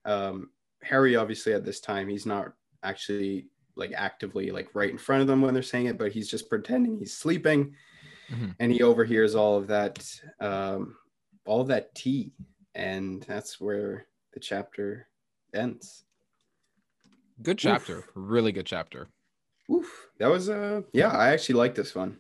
Um, 0.06 0.52
Harry, 0.84 1.16
obviously, 1.16 1.54
at 1.54 1.66
this 1.66 1.80
time, 1.80 2.08
he's 2.08 2.26
not 2.26 2.54
actually 2.84 3.48
like 3.76 3.94
actively 3.96 4.52
like 4.52 4.70
right 4.74 4.90
in 4.90 4.98
front 4.98 5.22
of 5.22 5.28
them 5.28 5.42
when 5.42 5.54
they're 5.54 5.64
saying 5.64 5.86
it, 5.86 5.98
but 5.98 6.12
he's 6.12 6.30
just 6.30 6.50
pretending 6.50 6.98
he's 6.98 7.16
sleeping, 7.16 7.74
mm-hmm. 8.32 8.52
and 8.60 8.72
he 8.72 8.84
overhears 8.84 9.36
all 9.36 9.58
of 9.58 9.68
that, 9.68 10.06
um, 10.40 10.96
all 11.46 11.62
of 11.62 11.68
that 11.68 11.94
tea, 11.96 12.34
and 12.76 13.24
that's 13.24 13.60
where 13.60 14.08
the 14.34 14.40
chapter 14.40 15.08
ends. 15.54 16.04
Good 17.42 17.58
chapter, 17.58 18.00
Oof. 18.00 18.12
really 18.14 18.52
good 18.52 18.66
chapter. 18.66 19.08
Oof, 19.72 20.10
that 20.18 20.28
was 20.30 20.50
uh, 20.50 20.82
yeah, 20.94 21.10
I 21.10 21.30
actually 21.30 21.56
like 21.56 21.76
this 21.76 21.96
one. 21.96 22.18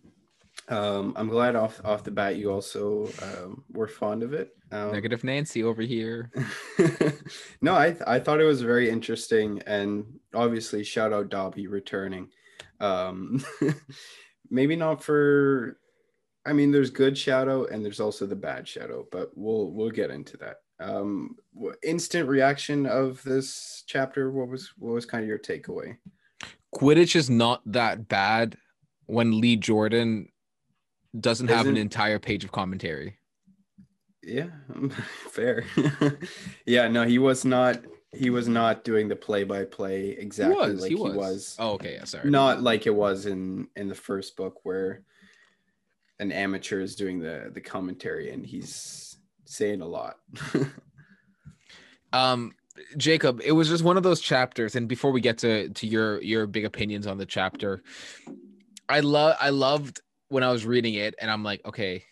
Um, 0.71 1.13
I'm 1.17 1.27
glad 1.27 1.57
off 1.57 1.81
off 1.83 2.05
the 2.05 2.11
bat 2.11 2.37
you 2.37 2.49
also 2.49 3.09
um, 3.21 3.63
were 3.73 3.89
fond 3.89 4.23
of 4.23 4.33
it. 4.33 4.55
Um, 4.71 4.93
Negative 4.93 5.21
Nancy 5.21 5.63
over 5.63 5.81
here. 5.81 6.31
no, 7.61 7.75
I 7.75 7.91
th- 7.91 8.03
I 8.07 8.19
thought 8.19 8.39
it 8.39 8.45
was 8.45 8.61
very 8.61 8.89
interesting, 8.89 9.61
and 9.67 10.05
obviously 10.33 10.85
shout 10.85 11.11
out 11.11 11.29
Dobby 11.29 11.67
returning. 11.67 12.29
Um, 12.79 13.43
maybe 14.49 14.77
not 14.77 15.03
for. 15.03 15.77
I 16.45 16.53
mean, 16.53 16.71
there's 16.71 16.89
good 16.89 17.15
shadow 17.15 17.65
and 17.65 17.85
there's 17.85 17.99
also 17.99 18.25
the 18.25 18.35
bad 18.35 18.67
shadow, 18.67 19.05
but 19.11 19.29
we'll 19.35 19.71
we'll 19.71 19.91
get 19.91 20.09
into 20.09 20.37
that. 20.37 20.61
Um, 20.79 21.35
instant 21.83 22.27
reaction 22.29 22.85
of 22.85 23.21
this 23.23 23.83
chapter. 23.85 24.31
What 24.31 24.47
was 24.47 24.71
what 24.77 24.93
was 24.93 25.05
kind 25.05 25.21
of 25.21 25.27
your 25.27 25.37
takeaway? 25.37 25.97
Quidditch 26.73 27.17
is 27.17 27.29
not 27.29 27.61
that 27.65 28.07
bad 28.07 28.57
when 29.05 29.41
Lee 29.41 29.57
Jordan 29.57 30.29
doesn't 31.19 31.47
Isn't, 31.47 31.57
have 31.57 31.67
an 31.67 31.77
entire 31.77 32.19
page 32.19 32.43
of 32.43 32.51
commentary. 32.51 33.17
Yeah, 34.23 34.47
fair. 35.29 35.65
yeah, 36.65 36.87
no, 36.87 37.05
he 37.05 37.19
was 37.19 37.43
not. 37.43 37.81
He 38.13 38.29
was 38.29 38.47
not 38.47 38.83
doing 38.83 39.07
the 39.07 39.15
play-by-play 39.15 40.09
exactly 40.09 40.65
he 40.65 40.71
was, 40.71 40.81
like 40.81 40.89
he 40.89 40.95
was. 40.95 41.11
he 41.11 41.17
was. 41.17 41.55
Oh, 41.59 41.71
okay, 41.71 41.93
yeah, 41.93 42.03
sorry. 42.03 42.29
Not 42.29 42.61
like 42.61 42.85
it 42.85 42.93
was 42.93 43.25
in 43.25 43.67
in 43.75 43.87
the 43.87 43.95
first 43.95 44.35
book 44.35 44.59
where 44.63 45.03
an 46.19 46.31
amateur 46.31 46.81
is 46.81 46.95
doing 46.95 47.19
the 47.19 47.49
the 47.53 47.61
commentary 47.61 48.31
and 48.31 48.45
he's 48.45 49.17
saying 49.45 49.81
a 49.81 49.87
lot. 49.87 50.17
um 52.13 52.53
Jacob, 52.97 53.41
it 53.43 53.51
was 53.51 53.69
just 53.69 53.83
one 53.83 53.97
of 53.97 54.03
those 54.03 54.21
chapters 54.21 54.75
and 54.75 54.87
before 54.87 55.11
we 55.11 55.21
get 55.21 55.37
to 55.39 55.69
to 55.69 55.87
your 55.87 56.21
your 56.21 56.47
big 56.47 56.65
opinions 56.65 57.07
on 57.07 57.17
the 57.17 57.25
chapter, 57.25 57.81
I 58.87 58.99
love 58.99 59.35
I 59.39 59.49
loved 59.49 60.01
when 60.31 60.43
I 60.43 60.51
was 60.51 60.65
reading 60.65 60.93
it 60.93 61.13
and 61.19 61.29
I'm 61.29 61.43
like, 61.43 61.61
okay, 61.65 62.03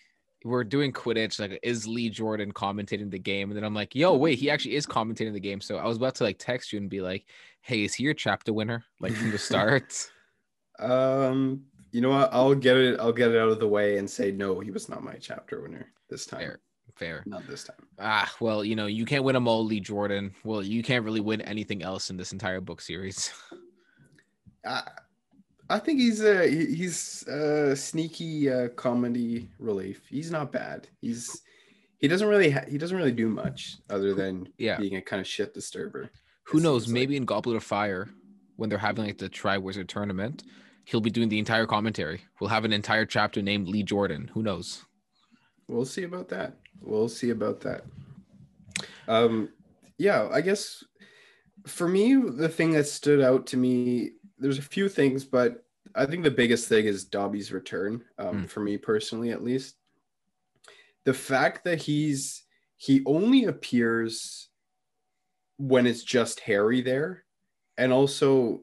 we're 0.44 0.66
doing 0.66 0.92
Quidditch. 0.92 1.40
Like, 1.40 1.58
is 1.64 1.88
Lee 1.88 2.10
Jordan 2.10 2.52
commentating 2.52 3.10
the 3.10 3.20
game? 3.20 3.50
And 3.50 3.58
then 3.58 3.64
I'm 3.64 3.74
like, 3.74 3.96
yo, 3.96 4.16
wait, 4.16 4.38
he 4.38 4.50
actually 4.50 4.76
is 4.76 4.86
commentating 4.86 5.34
the 5.34 5.40
game. 5.40 5.62
So 5.62 5.78
I 5.78 5.86
was 5.86 5.98
about 5.98 6.16
to 6.16 6.26
like 6.26 6.38
text 6.38 6.74
you 6.74 6.80
and 6.80 6.90
be 6.90 7.00
like, 7.00 7.26
hey, 7.62 7.84
is 7.84 7.94
he 7.94 8.04
your 8.04 8.14
chapter 8.14 8.52
winner? 8.52 8.84
Like 9.00 9.14
from 9.14 9.32
the 9.32 9.38
start? 9.40 10.12
um, 10.80 11.64
you 11.92 12.02
know 12.02 12.10
what? 12.10 12.30
I'll 12.34 12.56
get 12.56 12.76
it. 12.76 13.00
I'll 13.00 13.14
get 13.14 13.32
it 13.32 13.38
out 13.38 13.50
of 13.50 13.60
the 13.60 13.68
way 13.68 13.98
and 13.98 14.10
say 14.10 14.32
no. 14.32 14.60
He 14.60 14.70
was 14.70 14.90
not 14.90 15.02
my 15.02 15.16
chapter 15.16 15.62
winner 15.62 15.88
this 16.10 16.26
time. 16.26 16.42
Fair, 16.42 16.60
fair. 16.96 17.24
Not 17.26 17.48
this 17.48 17.64
time. 17.64 17.88
Ah, 18.00 18.32
well, 18.42 18.66
you 18.66 18.76
know, 18.76 18.86
you 18.86 19.06
can't 19.06 19.24
win 19.24 19.34
them 19.34 19.48
all, 19.48 19.66
Lee 19.66 19.80
Jordan. 19.80 20.34
Well, 20.44 20.62
you 20.62 20.84
can't 20.84 21.06
really 21.06 21.22
win 21.22 21.42
anything 21.42 21.84
else 21.84 22.10
in 22.10 22.18
this 22.18 22.34
entire 22.34 22.62
book 22.62 22.82
series. 22.82 23.32
uh, 24.66 24.82
I 25.70 25.78
think 25.78 26.00
he's 26.00 26.24
a 26.24 26.48
he's 26.48 27.24
a 27.28 27.76
sneaky 27.76 28.52
uh, 28.52 28.70
comedy 28.70 29.50
relief. 29.60 30.02
He's 30.10 30.32
not 30.32 30.52
bad. 30.52 30.88
He's 31.00 31.44
he 32.00 32.08
doesn't 32.08 32.28
really 32.28 32.50
ha- 32.50 32.66
he 32.68 32.78
doesn't 32.78 32.98
really 32.98 33.12
do 33.12 33.30
much 33.30 33.78
other 33.90 34.14
than 34.14 34.48
yeah. 34.58 34.78
being 34.78 34.96
a 34.96 35.02
kind 35.02 35.20
of 35.20 35.28
shit 35.28 35.54
disturber. 35.54 36.10
Who 36.46 36.60
knows? 36.60 36.88
Maybe 36.88 37.14
like. 37.14 37.22
in 37.22 37.26
Goblet 37.26 37.58
of 37.58 37.64
Fire, 37.64 38.10
when 38.56 38.70
they're 38.70 38.80
having 38.80 39.06
like 39.06 39.20
the 39.20 39.30
Triwizard 39.30 39.88
tournament, 39.88 40.44
he'll 40.86 41.02
be 41.02 41.12
doing 41.12 41.30
the 41.30 41.38
entire 41.38 41.68
commentary. 41.68 42.22
We'll 42.40 42.50
have 42.50 42.66
an 42.66 42.74
entire 42.74 43.06
chapter 43.06 43.42
named 43.42 43.68
Lee 43.68 43.84
Jordan. 43.84 44.32
Who 44.34 44.42
knows? 44.42 44.86
We'll 45.68 45.86
see 45.86 46.04
about 46.04 46.30
that. 46.30 46.58
We'll 46.82 47.10
see 47.10 47.30
about 47.30 47.62
that. 47.62 47.84
Um, 49.08 49.50
yeah, 50.00 50.30
I 50.32 50.42
guess 50.42 50.84
for 51.68 51.88
me, 51.88 52.16
the 52.16 52.50
thing 52.50 52.72
that 52.72 52.88
stood 52.88 53.22
out 53.22 53.46
to 53.48 53.58
me 53.58 54.12
there's 54.40 54.58
a 54.58 54.64
few 54.64 54.90
things, 54.90 55.26
but 55.26 55.64
I 55.96 56.06
think 56.06 56.24
the 56.24 56.32
biggest 56.32 56.68
thing 56.68 56.86
is 56.86 57.06
Dobby's 57.06 57.52
return. 57.52 58.04
Um, 58.18 58.44
mm. 58.44 58.50
For 58.50 58.60
me 58.62 58.78
personally, 58.78 59.32
at 59.32 59.44
least, 59.44 59.76
the 61.06 61.14
fact 61.14 61.64
that 61.66 61.82
he's 61.82 62.44
he 62.78 63.02
only 63.06 63.46
appears 63.46 64.50
when 65.58 65.86
it's 65.86 66.04
just 66.04 66.40
Harry 66.42 66.82
there, 66.82 67.26
and 67.78 67.92
also 67.92 68.62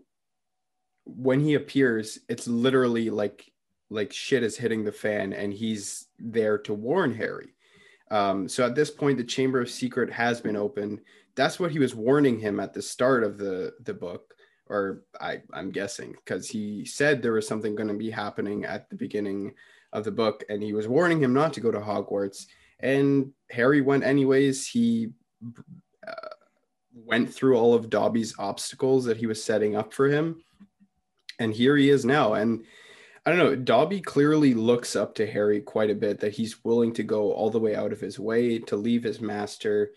when 1.05 1.41
he 1.41 1.55
appears, 1.55 2.19
it's 2.29 2.49
literally 2.49 3.11
like 3.11 3.51
like 3.91 4.13
shit 4.13 4.43
is 4.43 4.57
hitting 4.57 4.85
the 4.85 4.93
fan, 4.93 5.33
and 5.33 5.53
he's 5.53 6.07
there 6.19 6.59
to 6.59 6.75
warn 6.75 7.15
Harry. 7.15 7.55
Um, 8.11 8.49
so 8.49 8.65
at 8.65 8.75
this 8.75 8.91
point, 8.91 9.19
the 9.19 9.25
Chamber 9.25 9.61
of 9.61 9.71
Secret 9.71 10.11
has 10.13 10.41
been 10.41 10.57
opened. 10.57 11.01
That's 11.35 11.59
what 11.59 11.73
he 11.73 11.79
was 11.79 11.95
warning 11.95 12.39
him 12.39 12.61
at 12.61 12.73
the 12.73 12.83
start 12.83 13.25
of 13.25 13.37
the 13.37 13.75
the 13.85 13.95
book 13.95 14.36
or 14.69 15.03
I, 15.21 15.43
I'm 15.53 15.71
guessing, 15.71 16.13
because 16.13 16.49
he 16.49 16.85
said 16.85 17.23
there 17.23 17.33
was 17.33 17.47
something 17.47 17.75
going 17.75 17.89
to 17.89 17.95
be 17.95 18.11
happening 18.11 18.65
at 18.65 18.91
the 18.91 18.97
beginning 18.97 19.55
of 19.93 20.05
the 20.05 20.11
book, 20.11 20.45
and 20.49 20.63
he 20.63 20.73
was 20.73 20.89
warning 20.89 21.23
him 21.23 21.33
not 21.33 21.53
to 21.55 21.61
go 21.61 21.71
to 21.71 21.79
Hogwarts. 21.79 22.47
And 22.81 23.33
Harry 23.51 23.81
went 23.81 24.05
anyways. 24.05 24.67
He 24.67 25.11
uh, 26.07 26.29
went 26.95 27.33
through 27.33 27.57
all 27.57 27.75
of 27.75 27.91
Dobby's 27.91 28.35
obstacles 28.39 29.05
that 29.05 29.17
he 29.17 29.27
was 29.27 29.43
setting 29.43 29.77
up 29.77 29.95
for 29.95 30.09
him, 30.09 30.43
and 31.39 31.53
here 31.53 31.77
he 31.77 31.89
is 31.89 32.05
now. 32.05 32.35
And 32.35 32.65
I 33.25 33.31
don't 33.31 33.39
know, 33.39 33.57
Dobby 33.57 34.01
clearly 34.01 34.55
looks 34.55 34.97
up 34.97 35.15
to 35.17 35.27
Harry 35.27 35.61
quite 35.61 35.91
a 35.91 35.95
bit. 35.95 36.19
That 36.21 36.33
he's 36.33 36.65
willing 36.65 36.93
to 36.95 37.05
go 37.05 37.33
all 37.33 37.51
the 37.51 37.61
way 37.61 37.77
out 37.77 37.93
of 37.93 38.01
his 38.01 38.19
way 38.19 38.59
to 38.59 38.77
leave 38.77 39.05
his 39.05 39.21
master 39.21 39.93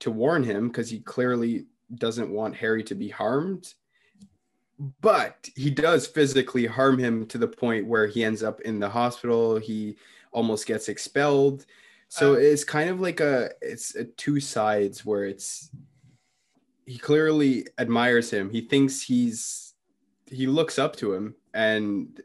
to 0.00 0.10
warn 0.10 0.42
him 0.42 0.66
because 0.68 0.90
he 0.90 0.98
clearly 0.98 1.66
doesn't 1.94 2.30
want 2.30 2.56
Harry 2.56 2.82
to 2.82 2.94
be 2.96 3.08
harmed 3.08 3.72
but 5.00 5.48
he 5.54 5.70
does 5.70 6.06
physically 6.06 6.66
harm 6.66 6.98
him 6.98 7.26
to 7.26 7.38
the 7.38 7.48
point 7.48 7.86
where 7.86 8.06
he 8.06 8.24
ends 8.24 8.42
up 8.42 8.60
in 8.62 8.80
the 8.80 8.88
hospital. 8.88 9.58
He 9.58 9.96
almost 10.32 10.66
gets 10.66 10.88
expelled. 10.88 11.66
So 12.08 12.34
uh, 12.34 12.38
it's 12.38 12.64
kind 12.64 12.90
of 12.90 13.00
like 13.00 13.20
a 13.20 13.50
it's 13.60 13.94
a 13.94 14.04
two 14.04 14.40
sides 14.40 15.04
where 15.04 15.24
it's 15.24 15.70
he 16.84 16.98
clearly 16.98 17.66
admires 17.78 18.30
him. 18.30 18.50
He 18.50 18.62
thinks 18.62 19.00
he's 19.00 19.74
he 20.26 20.46
looks 20.46 20.78
up 20.78 20.96
to 20.96 21.14
him 21.14 21.34
and 21.54 22.20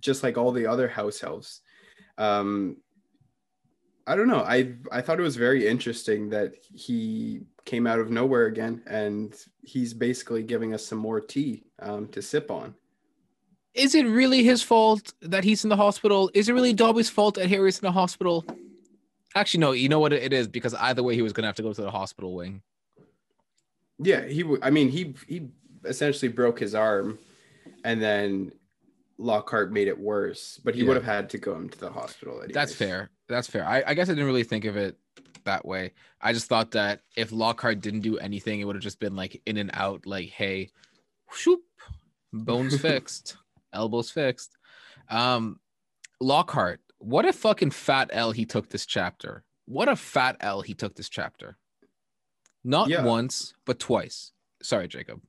just 0.00 0.22
like 0.22 0.36
all 0.36 0.52
the 0.52 0.66
other 0.66 0.88
house 0.88 1.22
elves 1.22 1.60
um 2.18 2.76
i 4.06 4.14
don't 4.14 4.28
know 4.28 4.40
i 4.40 4.72
i 4.92 5.00
thought 5.00 5.18
it 5.18 5.22
was 5.22 5.36
very 5.36 5.66
interesting 5.66 6.28
that 6.30 6.54
he 6.74 7.40
came 7.64 7.86
out 7.86 7.98
of 7.98 8.10
nowhere 8.10 8.44
again, 8.44 8.82
and 8.86 9.34
he's 9.62 9.94
basically 9.94 10.42
giving 10.42 10.74
us 10.74 10.84
some 10.84 10.98
more 10.98 11.18
tea 11.18 11.64
um, 11.78 12.06
to 12.08 12.20
sip 12.20 12.50
on. 12.50 12.74
Is 13.72 13.94
it 13.94 14.04
really 14.04 14.44
his 14.44 14.62
fault 14.62 15.14
that 15.22 15.44
he's 15.44 15.64
in 15.64 15.70
the 15.70 15.76
hospital? 15.76 16.30
Is 16.34 16.50
it 16.50 16.52
really 16.52 16.74
Dobby's 16.74 17.08
fault 17.08 17.36
that 17.36 17.48
Harry's 17.48 17.78
in 17.78 17.86
the 17.86 17.90
hospital? 17.92 18.44
Actually, 19.34 19.60
no. 19.60 19.72
You 19.72 19.88
know 19.88 19.98
what 19.98 20.12
it 20.12 20.34
is 20.34 20.46
because 20.46 20.74
either 20.74 21.02
way, 21.02 21.14
he 21.14 21.22
was 21.22 21.32
going 21.32 21.44
to 21.44 21.48
have 21.48 21.56
to 21.56 21.62
go 21.62 21.72
to 21.72 21.80
the 21.80 21.90
hospital 21.90 22.34
wing. 22.34 22.60
Yeah, 23.98 24.26
he. 24.26 24.42
w- 24.42 24.60
I 24.62 24.68
mean, 24.68 24.90
he 24.90 25.14
he 25.26 25.48
essentially 25.86 26.30
broke 26.30 26.60
his 26.60 26.74
arm, 26.74 27.18
and 27.82 28.02
then 28.02 28.52
Lockhart 29.16 29.72
made 29.72 29.88
it 29.88 29.98
worse. 29.98 30.60
But 30.62 30.74
he 30.74 30.82
Yeah. 30.82 30.88
would 30.88 30.96
have 30.96 31.04
had 31.04 31.30
to 31.30 31.38
go 31.38 31.54
him 31.54 31.70
to 31.70 31.78
the 31.80 31.90
hospital. 31.90 32.34
Anyways. 32.34 32.52
That's 32.54 32.74
fair. 32.74 33.08
That's 33.28 33.48
fair. 33.48 33.66
I, 33.66 33.82
I 33.86 33.94
guess 33.94 34.08
I 34.08 34.12
didn't 34.12 34.26
really 34.26 34.44
think 34.44 34.64
of 34.64 34.76
it 34.76 34.96
that 35.44 35.64
way. 35.64 35.92
I 36.20 36.32
just 36.32 36.46
thought 36.46 36.72
that 36.72 37.00
if 37.16 37.32
Lockhart 37.32 37.80
didn't 37.80 38.00
do 38.00 38.18
anything, 38.18 38.60
it 38.60 38.64
would 38.64 38.76
have 38.76 38.82
just 38.82 39.00
been 39.00 39.16
like 39.16 39.40
in 39.46 39.56
and 39.56 39.70
out, 39.72 40.06
like, 40.06 40.28
hey, 40.30 40.70
shoop, 41.32 41.60
bones 42.32 42.78
fixed, 42.80 43.36
elbows 43.72 44.10
fixed. 44.10 44.56
Um, 45.08 45.60
Lockhart, 46.20 46.80
what 46.98 47.26
a 47.26 47.32
fucking 47.32 47.70
fat 47.70 48.10
L 48.12 48.32
he 48.32 48.44
took 48.46 48.70
this 48.70 48.86
chapter. 48.86 49.44
What 49.66 49.88
a 49.88 49.96
fat 49.96 50.36
L 50.40 50.60
he 50.62 50.74
took 50.74 50.94
this 50.96 51.08
chapter. 51.08 51.56
Not 52.62 52.88
Yeah. 52.88 53.04
once, 53.04 53.54
but 53.66 53.78
twice. 53.78 54.32
Sorry, 54.62 54.88
Jacob. 54.88 55.20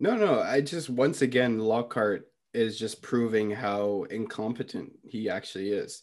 No, 0.00 0.16
no. 0.16 0.40
I 0.40 0.60
just 0.60 0.90
once 0.90 1.22
again 1.22 1.58
Lockhart 1.58 2.28
is 2.52 2.78
just 2.78 3.02
proving 3.02 3.50
how 3.50 4.04
incompetent 4.10 4.92
he 5.04 5.28
actually 5.28 5.70
is. 5.70 6.02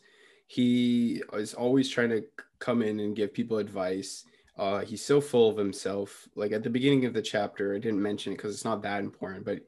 He 0.51 1.23
is 1.31 1.53
always 1.53 1.87
trying 1.87 2.09
to 2.09 2.25
come 2.59 2.81
in 2.81 2.99
and 2.99 3.15
give 3.15 3.33
people 3.33 3.57
advice. 3.57 4.25
Uh, 4.57 4.79
he's 4.79 5.03
so 5.03 5.21
full 5.21 5.49
of 5.49 5.55
himself. 5.55 6.27
Like 6.35 6.51
at 6.51 6.61
the 6.61 6.69
beginning 6.69 7.05
of 7.05 7.13
the 7.13 7.21
chapter, 7.21 7.73
I 7.73 7.79
didn't 7.79 8.01
mention 8.01 8.33
it 8.33 8.35
because 8.35 8.53
it's 8.53 8.65
not 8.65 8.81
that 8.81 8.99
important, 8.99 9.45
but 9.45 9.61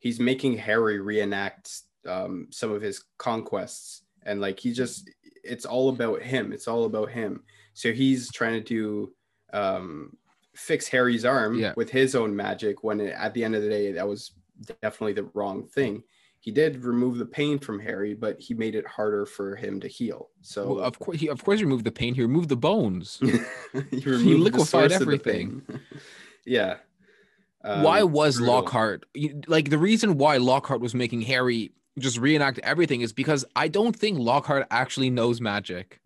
he's 0.00 0.18
making 0.18 0.56
Harry 0.58 0.98
reenact 0.98 1.82
um, 2.04 2.48
some 2.50 2.72
of 2.72 2.82
his 2.82 3.04
conquests, 3.16 4.02
and 4.26 4.40
like 4.40 4.58
he 4.58 4.72
just, 4.72 5.08
it's 5.44 5.64
all 5.64 5.88
about 5.88 6.20
him. 6.20 6.52
It's 6.52 6.66
all 6.66 6.84
about 6.86 7.10
him. 7.10 7.44
So 7.74 7.92
he's 7.92 8.32
trying 8.32 8.54
to 8.54 8.60
do 8.60 9.12
um, 9.52 10.16
fix 10.56 10.88
Harry's 10.88 11.24
arm 11.24 11.60
Yeah. 11.60 11.74
with 11.76 11.90
his 11.90 12.16
own 12.16 12.34
magic. 12.34 12.82
When 12.82 12.98
it, 13.00 13.14
at 13.16 13.34
the 13.34 13.44
end 13.44 13.54
of 13.54 13.62
the 13.62 13.68
day, 13.68 13.92
that 13.92 14.08
was 14.08 14.32
definitely 14.82 15.12
the 15.12 15.30
wrong 15.34 15.68
thing. 15.68 16.02
He 16.44 16.50
did 16.50 16.84
remove 16.84 17.16
the 17.16 17.24
pain 17.24 17.58
from 17.58 17.80
Harry, 17.80 18.12
but 18.12 18.38
he 18.38 18.52
made 18.52 18.74
it 18.74 18.86
harder 18.86 19.24
for 19.24 19.56
him 19.56 19.80
to 19.80 19.88
heal. 19.88 20.28
So 20.42 20.74
Well, 20.74 20.84
of 20.84 20.98
course, 20.98 21.18
he 21.18 21.30
of 21.30 21.42
course 21.42 21.62
removed 21.62 21.84
the 21.84 21.90
pain. 21.90 22.12
He 22.12 22.20
removed 22.20 22.50
the 22.50 22.56
bones. 22.56 23.18
he, 23.72 23.98
the 23.98 24.36
liquefied 24.36 24.92
everything. 24.92 25.62
yeah. 26.44 26.76
Um, 27.64 27.82
why 27.82 28.02
was 28.02 28.36
brutal. 28.36 28.56
Lockhart 28.56 29.06
like 29.46 29.70
the 29.70 29.78
reason 29.78 30.18
why 30.18 30.36
Lockhart 30.36 30.82
was 30.82 30.94
making 30.94 31.22
Harry 31.22 31.72
just 31.98 32.18
reenact 32.18 32.58
everything 32.58 33.00
is 33.00 33.14
because 33.14 33.46
I 33.56 33.68
don't 33.68 33.96
think 33.96 34.18
Lockhart 34.18 34.66
actually 34.70 35.08
knows 35.08 35.40
magic. 35.40 35.98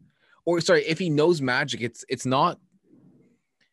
Or 0.44 0.60
sorry, 0.60 0.86
if 0.86 1.00
he 1.00 1.10
knows 1.10 1.42
magic, 1.42 1.80
it's 1.80 2.04
it's 2.08 2.26
not 2.26 2.60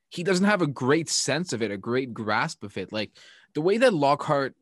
he 0.09 0.23
doesn't 0.23 0.47
have 0.47 0.63
a 0.63 0.67
great 0.67 1.09
sense 1.09 1.53
of 1.53 1.61
it, 1.61 1.69
a 1.69 1.77
great 1.77 2.11
grasp 2.11 2.63
of 2.63 2.75
it. 2.75 2.91
Like 2.91 3.11
the 3.53 3.61
way 3.61 3.77
that 3.77 3.93
Lockhart 3.93 4.55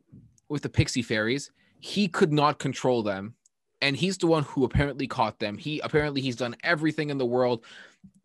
with 0.50 0.64
the 0.64 0.70
pixie 0.70 1.02
fairies, 1.02 1.50
he 1.84 2.08
could 2.08 2.32
not 2.32 2.60
control 2.60 3.04
them. 3.04 3.36
And 3.82 3.98
he's 3.98 4.18
the 4.18 4.28
one 4.28 4.44
who 4.44 4.64
apparently 4.64 5.06
caught 5.06 5.40
them. 5.40 5.58
He 5.58 5.82
apparently 5.82 6.22
he's 6.22 6.38
done 6.38 6.56
everything 6.64 7.10
in 7.10 7.18
the 7.18 7.26
world. 7.26 7.66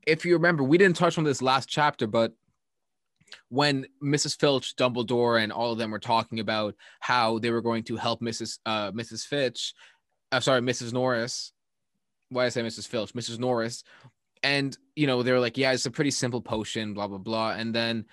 If 0.07 0.25
you 0.25 0.35
remember, 0.35 0.63
we 0.63 0.79
didn't 0.79 0.95
touch 0.95 1.19
on 1.19 1.25
this 1.25 1.43
last 1.43 1.69
chapter, 1.69 2.07
but 2.07 2.35
when 3.49 3.87
Mrs. 4.01 4.39
Filch, 4.39 4.77
Dumbledore, 4.77 5.43
and 5.43 5.51
all 5.51 5.73
of 5.73 5.79
them 5.79 5.91
were 5.91 5.99
talking 5.99 6.39
about 6.39 6.77
how 7.01 7.41
they 7.41 7.51
were 7.51 7.61
going 7.61 7.83
to 7.85 7.97
help 7.97 8.21
Mrs. 8.21 8.61
Uh, 8.65 8.93
Mrs. 8.93 9.27
Fitch, 9.27 9.75
uh, 10.31 10.39
sorry, 10.39 10.61
Mrs. 10.61 10.93
Norris. 10.93 11.53
Why 12.29 12.47
I 12.47 12.51
say 12.51 12.63
Mrs. 12.63 12.87
Filch? 12.87 13.13
Mrs. 13.15 13.41
Norris, 13.41 13.83
and 14.45 14.79
you 14.95 15.09
know 15.09 15.25
they 15.25 15.33
were 15.33 15.41
like, 15.41 15.59
"Yeah, 15.59 15.73
it's 15.73 15.87
a 15.87 15.91
pretty 15.91 16.13
simple 16.13 16.41
potion," 16.41 16.95
blah 16.95 17.09
blah 17.09 17.19
blah. 17.19 17.51
And 17.51 17.75
then 17.75 18.05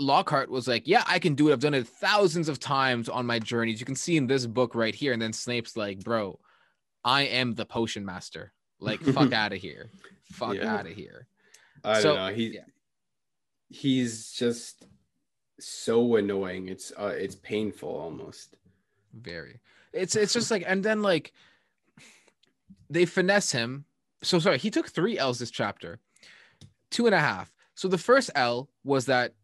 Lockhart 0.00 0.50
was 0.50 0.66
like, 0.66 0.86
"Yeah, 0.86 1.04
I 1.06 1.18
can 1.18 1.34
do 1.34 1.48
it. 1.48 1.52
I've 1.52 1.60
done 1.60 1.74
it 1.74 1.86
thousands 1.86 2.48
of 2.48 2.58
times 2.58 3.08
on 3.08 3.26
my 3.26 3.38
journeys. 3.38 3.78
You 3.80 3.86
can 3.86 3.94
see 3.96 4.16
in 4.16 4.26
this 4.26 4.46
book 4.46 4.74
right 4.74 4.94
here." 4.94 5.12
And 5.12 5.22
then 5.22 5.32
Snape's 5.32 5.76
like, 5.76 6.00
"Bro, 6.02 6.38
I 7.04 7.22
am 7.22 7.54
the 7.54 7.64
potion 7.66 8.04
master. 8.04 8.52
Like, 8.80 9.00
fuck 9.00 9.32
out 9.32 9.52
of 9.52 9.58
here. 9.60 9.90
Fuck 10.32 10.54
Yeah. 10.54 10.74
out 10.74 10.86
of 10.86 10.92
here." 10.92 11.26
I 11.84 12.00
So, 12.00 12.14
don't 12.14 12.26
know. 12.28 12.34
He 12.34 12.46
yeah. 12.54 12.60
he's 13.68 14.32
just 14.32 14.86
so 15.60 16.16
annoying. 16.16 16.68
It's 16.68 16.92
uh, 16.98 17.12
it's 17.16 17.36
painful 17.36 17.88
almost. 17.88 18.56
Very. 19.12 19.60
It's 19.92 20.16
it's 20.16 20.32
just 20.32 20.50
like 20.50 20.64
and 20.66 20.82
then 20.84 21.02
like 21.02 21.32
they 22.90 23.04
finesse 23.04 23.52
him. 23.52 23.84
So 24.22 24.38
sorry, 24.38 24.58
he 24.58 24.70
took 24.70 24.88
three 24.88 25.18
L's 25.18 25.38
this 25.38 25.50
chapter. 25.50 26.00
Two 26.90 27.06
and 27.06 27.14
a 27.14 27.20
half. 27.20 27.52
So 27.74 27.88
the 27.88 27.98
first 27.98 28.30
L 28.34 28.68
was 28.84 29.06
that 29.06 29.34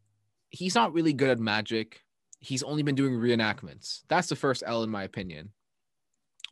he's 0.51 0.75
not 0.75 0.93
really 0.93 1.13
good 1.13 1.31
at 1.31 1.39
magic. 1.39 2.03
He's 2.41 2.63
only 2.63 2.83
been 2.83 2.95
doing 2.95 3.15
reenactments. 3.15 4.03
That's 4.09 4.29
the 4.29 4.37
first 4.37 4.63
L 4.67 4.83
in 4.83 4.91
my 4.91 5.05
opinion. 5.05 5.51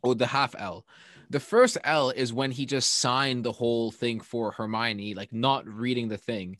Or 0.03 0.15
the 0.15 0.27
half 0.27 0.55
L. 0.57 0.85
The 1.29 1.39
first 1.39 1.77
L 1.83 2.09
is 2.09 2.33
when 2.33 2.51
he 2.51 2.65
just 2.65 2.95
signed 2.95 3.43
the 3.43 3.51
whole 3.51 3.91
thing 3.91 4.19
for 4.19 4.51
Hermione, 4.51 5.13
like 5.13 5.31
not 5.31 5.67
reading 5.67 6.07
the 6.07 6.17
thing. 6.17 6.57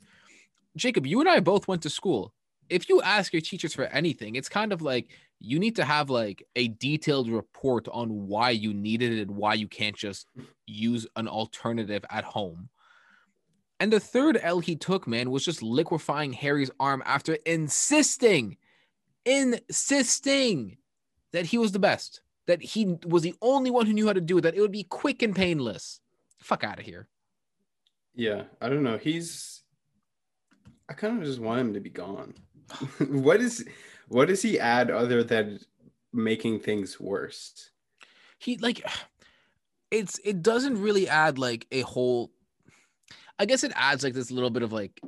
Jacob, 0.75 1.07
you 1.07 1.19
and 1.19 1.29
I 1.29 1.39
both 1.39 1.67
went 1.67 1.81
to 1.83 1.89
school. 1.89 2.33
If 2.69 2.87
you 2.87 3.01
ask 3.01 3.33
your 3.33 3.41
teachers 3.41 3.73
for 3.73 3.85
anything, 3.85 4.35
it's 4.35 4.49
kind 4.49 4.71
of 4.71 4.81
like 4.81 5.09
you 5.39 5.57
need 5.57 5.75
to 5.77 5.85
have 5.85 6.09
like 6.09 6.43
a 6.55 6.67
detailed 6.67 7.29
report 7.29 7.87
on 7.91 8.27
why 8.27 8.51
you 8.51 8.73
needed 8.73 9.13
it 9.13 9.21
and 9.27 9.37
why 9.37 9.55
you 9.55 9.67
can't 9.67 9.95
just 9.95 10.27
use 10.67 11.07
an 11.15 11.27
alternative 11.27 12.05
at 12.11 12.23
home. 12.23 12.69
And 13.79 13.93
the 13.93 13.99
third 13.99 14.37
L 14.41 14.59
he 14.59 14.75
took, 14.75 15.07
man, 15.07 15.31
was 15.31 15.45
just 15.45 15.63
liquefying 15.63 16.33
Harry's 16.33 16.71
arm 16.79 17.01
after 17.05 17.35
insisting, 17.45 18.57
insisting 19.25 20.77
that 21.31 21.45
he 21.45 21.57
was 21.57 21.71
the 21.71 21.79
best, 21.79 22.21
that 22.47 22.61
he 22.61 22.97
was 23.05 23.23
the 23.23 23.35
only 23.41 23.71
one 23.71 23.85
who 23.85 23.93
knew 23.93 24.07
how 24.07 24.13
to 24.13 24.21
do 24.21 24.37
it, 24.37 24.41
that 24.41 24.55
it 24.55 24.61
would 24.61 24.71
be 24.71 24.83
quick 24.83 25.21
and 25.21 25.35
painless. 25.35 26.01
Fuck 26.39 26.63
out 26.63 26.79
of 26.79 26.85
here. 26.85 27.07
Yeah, 28.15 28.43
I 28.59 28.69
don't 28.69 28.83
know. 28.83 28.97
He's 28.97 29.63
I 30.89 30.93
kind 30.93 31.19
of 31.19 31.23
just 31.23 31.39
want 31.39 31.61
him 31.61 31.73
to 31.73 31.79
be 31.79 31.89
gone. 31.89 32.33
what 33.07 33.39
is 33.39 33.65
what 34.07 34.27
does 34.27 34.41
he 34.41 34.59
add 34.59 34.91
other 34.91 35.23
than 35.23 35.59
making 36.11 36.59
things 36.59 36.99
worse? 36.99 37.69
he 38.39 38.57
like 38.57 38.83
it's 39.91 40.19
it 40.23 40.41
doesn't 40.41 40.81
really 40.81 41.07
add 41.07 41.37
like 41.37 41.67
a 41.71 41.81
whole 41.81 42.31
i 43.39 43.45
guess 43.45 43.63
it 43.63 43.71
adds 43.75 44.03
like 44.03 44.13
this 44.13 44.31
little 44.31 44.49
bit 44.49 44.63
of 44.63 44.71
like 44.71 44.99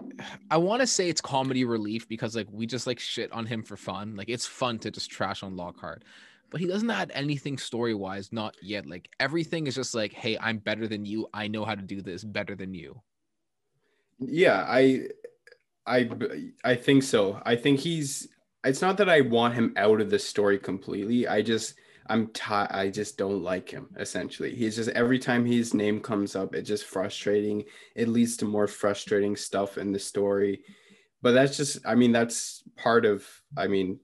i 0.50 0.58
want 0.58 0.82
to 0.82 0.88
say 0.88 1.10
it's 1.10 1.22
comedy 1.22 1.64
relief 1.66 2.08
because 2.08 2.36
like 2.36 2.48
we 2.52 2.66
just 2.66 2.88
like 2.88 3.00
shit 3.00 3.32
on 3.32 3.46
him 3.46 3.64
for 3.64 3.78
fun 3.78 4.16
like 4.16 4.30
it's 4.30 4.46
fun 4.48 4.80
to 4.80 4.92
just 4.92 5.12
trash 5.12 5.44
on 5.44 5.56
lockhart 5.56 6.04
but 6.50 6.60
he 6.60 6.68
doesn't 6.68 6.90
add 6.90 7.12
anything 7.14 7.58
story 7.58 7.94
wise 7.94 8.32
not 8.34 8.56
yet 8.62 8.86
like 8.88 9.10
everything 9.20 9.68
is 9.68 9.76
just 9.76 9.96
like 9.96 10.14
hey 10.14 10.38
i'm 10.42 10.58
better 10.58 10.88
than 10.88 11.06
you 11.06 11.28
i 11.34 11.48
know 11.48 11.66
how 11.66 11.76
to 11.76 11.82
do 11.82 12.02
this 12.02 12.24
better 12.24 12.56
than 12.56 12.74
you 12.74 13.02
Yeah, 14.20 14.66
I 14.68 15.08
I 15.86 16.10
I 16.64 16.76
think 16.76 17.04
so. 17.04 17.42
I 17.46 17.56
think 17.56 17.80
he's 17.80 18.28
it's 18.64 18.82
not 18.82 18.98
that 18.98 19.10
I 19.10 19.22
want 19.22 19.56
him 19.56 19.74
out 19.78 20.02
of 20.02 20.10
the 20.10 20.20
story 20.20 20.60
completely. 20.60 21.28
I 21.28 21.42
just 21.42 21.76
I'm 22.08 22.28
ti 22.28 22.44
I 22.54 22.90
just 22.90 23.18
don't 23.18 23.44
like 23.44 23.70
him 23.70 23.90
essentially. 23.98 24.56
He's 24.56 24.76
just 24.78 24.90
every 24.92 25.20
time 25.20 25.46
his 25.46 25.74
name 25.74 26.00
comes 26.02 26.36
up, 26.36 26.56
it's 26.56 26.68
just 26.68 26.86
frustrating. 26.86 27.64
It 27.96 28.08
leads 28.08 28.38
to 28.38 28.46
more 28.46 28.68
frustrating 28.68 29.36
stuff 29.36 29.78
in 29.78 29.92
the 29.92 30.00
story. 30.00 30.64
But 31.22 31.34
that's 31.34 31.58
just 31.58 31.80
I 31.86 31.96
mean 31.96 32.12
that's 32.12 32.64
part 32.76 33.06
of 33.06 33.28
I 33.58 33.68
mean 33.68 34.00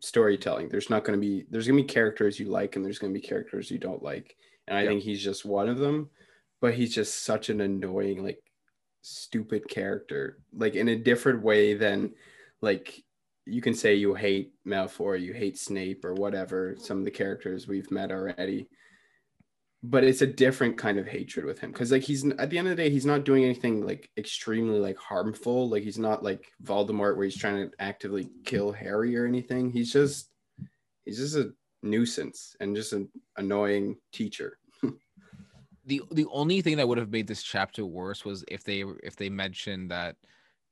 storytelling. 0.00 0.68
There's 0.68 0.90
not 0.90 1.04
going 1.04 1.18
to 1.18 1.20
be 1.20 1.46
there's 1.50 1.66
going 1.66 1.78
to 1.78 1.82
be 1.82 1.88
characters 1.92 2.38
you 2.40 2.46
like 2.48 2.76
and 2.76 2.84
there's 2.84 2.98
going 2.98 3.12
to 3.12 3.20
be 3.20 3.26
characters 3.26 3.70
you 3.70 3.78
don't 3.78 4.02
like. 4.02 4.36
And 4.68 4.76
I 4.78 4.82
Yep. 4.82 4.88
think 4.88 5.02
he's 5.02 5.22
just 5.22 5.44
one 5.44 5.68
of 5.68 5.78
them, 5.78 6.10
but 6.60 6.74
he's 6.74 6.94
just 6.94 7.24
such 7.24 7.48
an 7.50 7.60
annoying 7.60 8.22
like 8.24 8.42
stupid 9.02 9.66
character 9.68 10.38
like 10.52 10.74
in 10.74 10.88
a 10.88 10.96
different 10.96 11.42
way 11.42 11.74
than 11.74 12.14
like 12.60 13.02
you 13.50 13.60
can 13.60 13.74
say 13.74 13.94
you 13.94 14.14
hate 14.14 14.52
Malfoy, 14.66 15.20
you 15.20 15.32
hate 15.32 15.58
Snape 15.58 16.04
or 16.04 16.14
whatever 16.14 16.76
some 16.78 16.98
of 16.98 17.04
the 17.04 17.10
characters 17.10 17.66
we've 17.66 17.90
met 17.90 18.10
already 18.10 18.68
but 19.82 20.04
it's 20.04 20.20
a 20.20 20.26
different 20.26 20.76
kind 20.76 20.98
of 20.98 21.06
hatred 21.06 21.46
with 21.46 21.58
him. 21.58 21.72
Because 21.72 21.90
like 21.90 22.02
he's 22.02 22.24
at 22.32 22.50
the 22.50 22.58
end 22.58 22.68
of 22.68 22.76
the 22.76 22.82
day 22.82 22.90
he's 22.90 23.06
not 23.06 23.24
doing 23.24 23.44
anything 23.44 23.84
like 23.86 24.10
extremely 24.16 24.78
like 24.78 24.98
harmful. 24.98 25.68
Like 25.68 25.82
he's 25.82 25.98
not 25.98 26.22
like 26.22 26.52
Voldemort 26.62 27.16
where 27.16 27.24
he's 27.24 27.36
trying 27.36 27.70
to 27.70 27.74
actively 27.78 28.28
kill 28.44 28.72
Harry 28.72 29.16
or 29.16 29.26
anything. 29.26 29.70
He's 29.70 29.92
just 29.92 30.30
he's 31.04 31.18
just 31.18 31.36
a 31.36 31.52
nuisance 31.82 32.56
and 32.60 32.76
just 32.76 32.92
an 32.92 33.08
annoying 33.36 33.96
teacher. 34.12 34.58
The 35.86 36.02
the 36.12 36.26
only 36.30 36.60
thing 36.60 36.76
that 36.76 36.86
would 36.86 36.98
have 36.98 37.10
made 37.10 37.26
this 37.26 37.42
chapter 37.42 37.84
worse 37.84 38.24
was 38.24 38.44
if 38.46 38.62
they 38.62 38.84
if 39.02 39.16
they 39.16 39.28
mentioned 39.28 39.90
that 39.90 40.14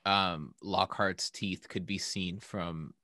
um 0.08 0.54
Lockhart's 0.62 1.30
teeth 1.30 1.68
could 1.68 1.86
be 1.86 1.98
seen 1.98 2.40
from 2.40 2.94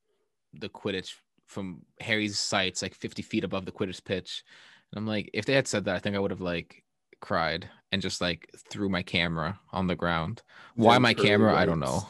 the 0.55 0.69
Quidditch 0.69 1.15
from 1.47 1.83
Harry's 2.01 2.39
sights 2.39 2.83
like 2.83 2.95
50 2.95 3.23
feet 3.23 3.45
above 3.45 3.67
the 3.67 3.73
Quidditch 3.73 4.03
pitch. 4.05 4.43
And 4.91 4.99
I'm 4.99 5.07
like, 5.07 5.31
if 5.35 5.45
they 5.45 5.53
had 5.53 5.69
said 5.69 5.85
that, 5.85 5.97
I 5.97 5.99
think 5.99 6.17
I 6.17 6.19
would 6.19 6.31
have 6.31 6.41
like 6.41 6.83
cried 7.21 7.69
and 7.93 8.01
just 8.01 8.21
like 8.21 8.51
threw 8.71 8.89
my 8.89 9.03
camera 9.03 9.59
on 9.73 9.87
the 9.87 9.95
ground. 9.95 10.43
Why 10.75 10.99
my 10.99 11.15
camera? 11.15 11.55
I 11.55 11.67
don't 11.67 11.81
know. 11.81 12.09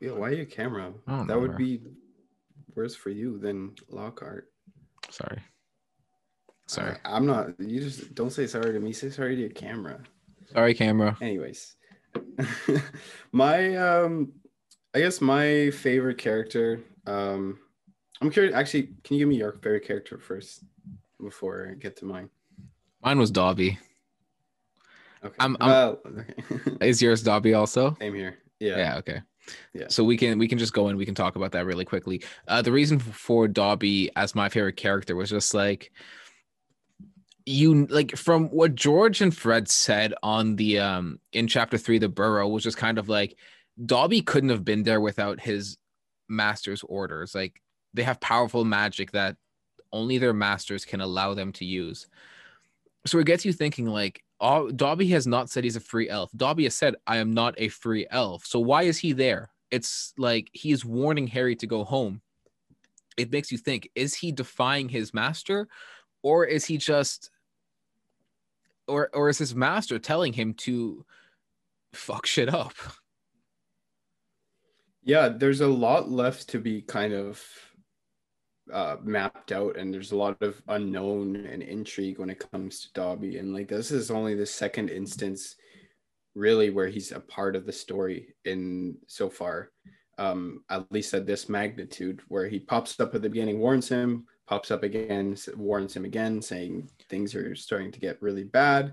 Yeah, 0.00 0.12
why 0.12 0.30
your 0.30 0.46
camera? 0.46 0.92
That 1.06 1.26
know, 1.26 1.38
would 1.38 1.56
be 1.56 1.80
worse 2.74 2.94
for 2.94 3.10
you 3.10 3.38
than 3.38 3.74
Lockhart. 3.88 4.48
Sorry. 5.10 5.40
Sorry. 6.66 6.96
I, 7.04 7.16
am 7.16 7.26
not. 7.26 7.50
You 7.60 7.80
just 7.80 8.14
don't 8.14 8.32
say 8.32 8.46
sorry 8.46 8.72
to 8.72 8.80
me. 8.80 8.92
Say 8.92 9.10
sorry 9.10 9.34
to 9.36 9.40
your 9.40 9.50
camera. 9.50 10.00
Sorry, 10.52 10.74
camera. 10.74 11.16
Anyways, 11.20 11.76
my 13.32 13.76
um, 13.76 14.32
I 14.94 15.00
guess 15.00 15.20
my 15.20 15.70
favorite 15.70 16.18
character. 16.18 16.80
Um, 17.06 17.58
I'm 18.20 18.30
curious. 18.30 18.54
Actually, 18.54 18.88
can 19.04 19.16
you 19.16 19.18
give 19.20 19.28
me 19.28 19.36
your 19.36 19.52
favorite 19.52 19.84
character 19.86 20.18
first 20.18 20.64
before 21.22 21.68
I 21.70 21.74
get 21.74 21.96
to 21.98 22.04
mine? 22.04 22.28
Mine 23.02 23.18
was 23.18 23.30
Dobby. 23.30 23.78
Okay. 25.24 25.34
I'm- 25.40 25.56
I'm- 25.60 25.70
well, 25.70 26.00
okay. 26.06 26.76
Is 26.88 27.00
yours 27.00 27.22
Dobby 27.22 27.54
also? 27.54 27.96
Same 28.00 28.14
here. 28.14 28.38
Yeah. 28.60 28.76
yeah 28.76 28.96
okay 28.98 29.20
Yeah. 29.74 29.86
so 29.88 30.04
we 30.04 30.16
can 30.16 30.38
we 30.38 30.46
can 30.46 30.56
just 30.56 30.72
go 30.72 30.86
in 30.88 30.96
we 30.96 31.04
can 31.04 31.16
talk 31.16 31.34
about 31.34 31.50
that 31.50 31.66
really 31.66 31.84
quickly 31.84 32.22
uh 32.46 32.62
the 32.62 32.70
reason 32.70 33.00
for 33.00 33.48
dobby 33.48 34.08
as 34.14 34.36
my 34.36 34.48
favorite 34.48 34.76
character 34.76 35.16
was 35.16 35.30
just 35.30 35.52
like 35.52 35.90
you 37.46 37.86
like 37.86 38.16
from 38.16 38.48
what 38.48 38.74
george 38.74 39.20
and 39.20 39.36
fred 39.36 39.68
said 39.68 40.14
on 40.22 40.56
the 40.56 40.78
um 40.78 41.18
in 41.32 41.46
chapter 41.46 41.76
three 41.76 41.98
the 41.98 42.08
burrow 42.08 42.48
was 42.48 42.62
just 42.62 42.76
kind 42.76 42.98
of 42.98 43.08
like 43.08 43.36
dobby 43.84 44.20
couldn't 44.20 44.50
have 44.50 44.64
been 44.64 44.82
there 44.82 45.00
without 45.00 45.40
his 45.40 45.76
master's 46.28 46.82
orders 46.84 47.34
like 47.34 47.60
they 47.94 48.02
have 48.02 48.20
powerful 48.20 48.64
magic 48.64 49.10
that 49.12 49.36
only 49.92 50.18
their 50.18 50.32
masters 50.32 50.84
can 50.84 51.00
allow 51.00 51.34
them 51.34 51.52
to 51.52 51.64
use 51.64 52.06
so 53.06 53.18
it 53.18 53.26
gets 53.26 53.44
you 53.44 53.52
thinking 53.52 53.86
like 53.86 54.22
oh, 54.42 54.70
Dobby 54.72 55.06
has 55.08 55.26
not 55.26 55.48
said 55.48 55.64
he's 55.64 55.76
a 55.76 55.80
free 55.80 56.10
elf. 56.10 56.30
Dobby 56.36 56.64
has 56.64 56.74
said, 56.74 56.96
I 57.06 57.18
am 57.18 57.32
not 57.32 57.54
a 57.56 57.68
free 57.68 58.06
elf. 58.10 58.44
So 58.44 58.58
why 58.58 58.82
is 58.82 58.98
he 58.98 59.12
there? 59.12 59.50
It's 59.70 60.12
like 60.18 60.50
he 60.52 60.72
is 60.72 60.84
warning 60.84 61.28
Harry 61.28 61.56
to 61.56 61.66
go 61.66 61.84
home. 61.84 62.20
It 63.16 63.30
makes 63.30 63.52
you 63.52 63.56
think, 63.56 63.88
is 63.94 64.14
he 64.14 64.32
defying 64.32 64.88
his 64.88 65.14
master? 65.14 65.68
Or 66.22 66.44
is 66.44 66.64
he 66.64 66.76
just 66.76 67.30
or 68.86 69.10
or 69.12 69.28
is 69.28 69.38
his 69.38 69.54
master 69.54 69.98
telling 69.98 70.32
him 70.32 70.54
to 70.54 71.04
fuck 71.92 72.26
shit 72.26 72.52
up? 72.52 72.74
Yeah, 75.04 75.28
there's 75.28 75.60
a 75.60 75.66
lot 75.66 76.10
left 76.10 76.48
to 76.50 76.60
be 76.60 76.80
kind 76.82 77.12
of 77.12 77.42
uh, 78.72 78.96
mapped 79.02 79.50
out, 79.50 79.76
and 79.76 79.92
there's 79.92 80.12
a 80.12 80.16
lot 80.16 80.40
of 80.42 80.62
unknown 80.68 81.36
and 81.36 81.62
intrigue 81.62 82.18
when 82.18 82.30
it 82.30 82.44
comes 82.52 82.82
to 82.82 82.92
Dobby. 82.92 83.38
And 83.38 83.52
like, 83.52 83.68
this 83.68 83.90
is 83.90 84.10
only 84.10 84.34
the 84.34 84.46
second 84.46 84.90
instance, 84.90 85.56
really, 86.34 86.70
where 86.70 86.86
he's 86.86 87.10
a 87.10 87.18
part 87.18 87.56
of 87.56 87.66
the 87.66 87.72
story 87.72 88.34
in 88.44 88.96
so 89.08 89.28
far, 89.28 89.72
um, 90.18 90.62
at 90.70 90.90
least 90.92 91.14
at 91.14 91.26
this 91.26 91.48
magnitude, 91.48 92.20
where 92.28 92.46
he 92.46 92.60
pops 92.60 93.00
up 93.00 93.14
at 93.14 93.22
the 93.22 93.28
beginning, 93.28 93.58
warns 93.58 93.88
him, 93.88 94.26
pops 94.52 94.70
up 94.70 94.82
again, 94.82 95.34
warns 95.56 95.96
him 95.96 96.04
again, 96.04 96.42
saying 96.42 96.86
things 97.08 97.34
are 97.34 97.54
starting 97.54 97.90
to 97.90 97.98
get 97.98 98.20
really 98.20 98.44
bad. 98.44 98.92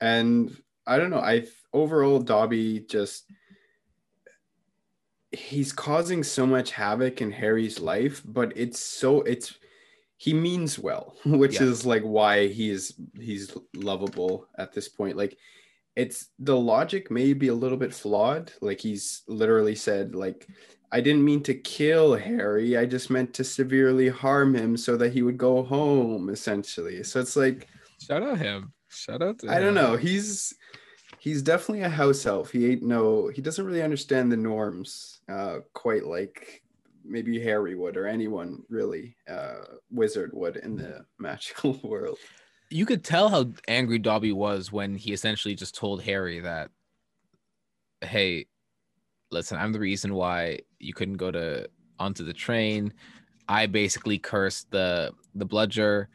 And 0.00 0.60
I 0.88 0.98
don't 0.98 1.10
know. 1.10 1.20
I 1.20 1.46
overall 1.72 2.18
Dobby 2.18 2.80
just 2.80 3.30
he's 5.30 5.72
causing 5.72 6.24
so 6.24 6.44
much 6.44 6.72
havoc 6.72 7.20
in 7.22 7.30
Harry's 7.30 7.78
life, 7.78 8.22
but 8.24 8.52
it's 8.56 8.80
so 8.80 9.20
it's 9.22 9.54
he 10.16 10.34
means 10.34 10.80
well, 10.80 11.14
which 11.24 11.60
Yeah. 11.60 11.68
is 11.68 11.86
like 11.86 12.02
why 12.02 12.48
he's 12.48 12.94
he's 13.20 13.56
lovable 13.76 14.48
at 14.58 14.72
this 14.72 14.88
point. 14.88 15.16
Like 15.16 15.38
it's 15.94 16.26
the 16.40 16.56
logic 16.56 17.08
may 17.08 17.34
be 17.34 17.48
a 17.48 17.54
little 17.54 17.78
bit 17.78 17.94
flawed. 17.94 18.52
Like 18.60 18.80
he's 18.80 19.22
literally 19.28 19.76
said 19.76 20.16
like 20.16 20.48
I 20.90 21.00
didn't 21.00 21.24
mean 21.24 21.42
to 21.44 21.54
kill 21.54 22.14
Harry. 22.16 22.76
I 22.76 22.86
just 22.86 23.10
meant 23.10 23.34
to 23.34 23.44
severely 23.44 24.08
harm 24.08 24.54
him 24.54 24.76
so 24.76 24.96
that 24.96 25.12
he 25.12 25.22
would 25.22 25.36
go 25.38 25.62
home 25.62 26.30
essentially. 26.30 27.02
So 27.04 27.20
it's 27.20 27.36
like 27.36 27.68
Shout 28.00 28.22
out 28.22 28.38
him. 28.38 28.72
Shout 28.88 29.22
out 29.22 29.38
to 29.40 29.50
I 29.50 29.60
don't 29.60 29.74
know. 29.74 29.96
He's 29.96 30.54
he's 31.18 31.42
definitely 31.42 31.82
a 31.82 31.90
house 31.90 32.24
elf. 32.24 32.50
He 32.50 32.70
ain't 32.70 32.82
no. 32.82 33.28
He 33.28 33.42
doesn't 33.42 33.64
really 33.64 33.82
understand 33.82 34.32
the 34.32 34.36
norms 34.36 35.20
uh, 35.28 35.58
quite 35.74 36.06
like 36.06 36.62
maybe 37.04 37.42
Harry 37.42 37.74
would 37.74 37.96
or 37.96 38.06
anyone 38.06 38.62
really 38.68 39.16
uh, 39.28 39.64
wizard 39.90 40.30
would 40.32 40.56
in 40.56 40.76
the 40.76 41.04
magical 41.18 41.78
world. 41.82 42.18
you 42.70 42.86
could 42.86 43.04
tell 43.04 43.28
how 43.28 43.50
angry 43.66 43.98
Dobby 43.98 44.32
was 44.32 44.72
when 44.72 44.94
he 44.94 45.12
essentially 45.12 45.54
just 45.54 45.74
told 45.74 46.02
Harry 46.02 46.40
that, 46.40 46.70
"Hey, 48.00 48.46
listen, 49.30 49.58
I'm 49.58 49.72
the 49.72 49.78
reason 49.80 50.14
why 50.14 50.60
you 50.78 50.94
couldn't 50.94 51.16
go 51.16 51.30
to 51.30 51.68
onto 51.98 52.24
the 52.24 52.32
train. 52.32 52.92
I 53.48 53.66
basically 53.66 54.18
cursed 54.18 54.70
the 54.70 55.12
the 55.34 55.44
bludger." 55.44 56.08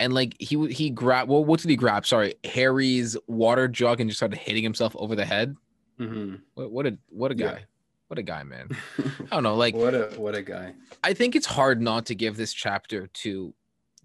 And 0.00 0.12
like 0.12 0.34
he 0.40 0.66
he 0.72 0.90
grabbed 0.90 1.30
well, 1.30 1.44
what 1.44 1.60
did 1.60 1.70
he 1.70 1.76
grab? 1.76 2.04
Sorry, 2.06 2.34
Harry's 2.44 3.16
water 3.28 3.68
jug 3.68 4.00
and 4.00 4.10
just 4.10 4.18
started 4.18 4.38
hitting 4.38 4.62
himself 4.62 4.94
over 4.98 5.14
the 5.14 5.24
head. 5.24 5.56
Mhm. 6.00 6.40
What, 6.54 6.72
what 6.72 6.86
a 6.86 6.98
what 7.10 7.30
a 7.30 7.36
Yeah. 7.36 7.46
guy, 7.52 7.64
what 8.08 8.18
a 8.18 8.22
guy, 8.22 8.42
man. 8.42 8.68
I 8.98 9.36
don't 9.36 9.44
know, 9.44 9.54
like 9.54 9.74
what 9.74 9.94
a 9.94 10.12
what 10.16 10.34
a 10.34 10.42
guy. 10.42 10.74
I 11.04 11.14
think 11.14 11.36
it's 11.36 11.46
hard 11.46 11.80
not 11.80 12.06
to 12.06 12.14
give 12.16 12.36
this 12.36 12.52
chapter 12.52 13.06
to 13.06 13.54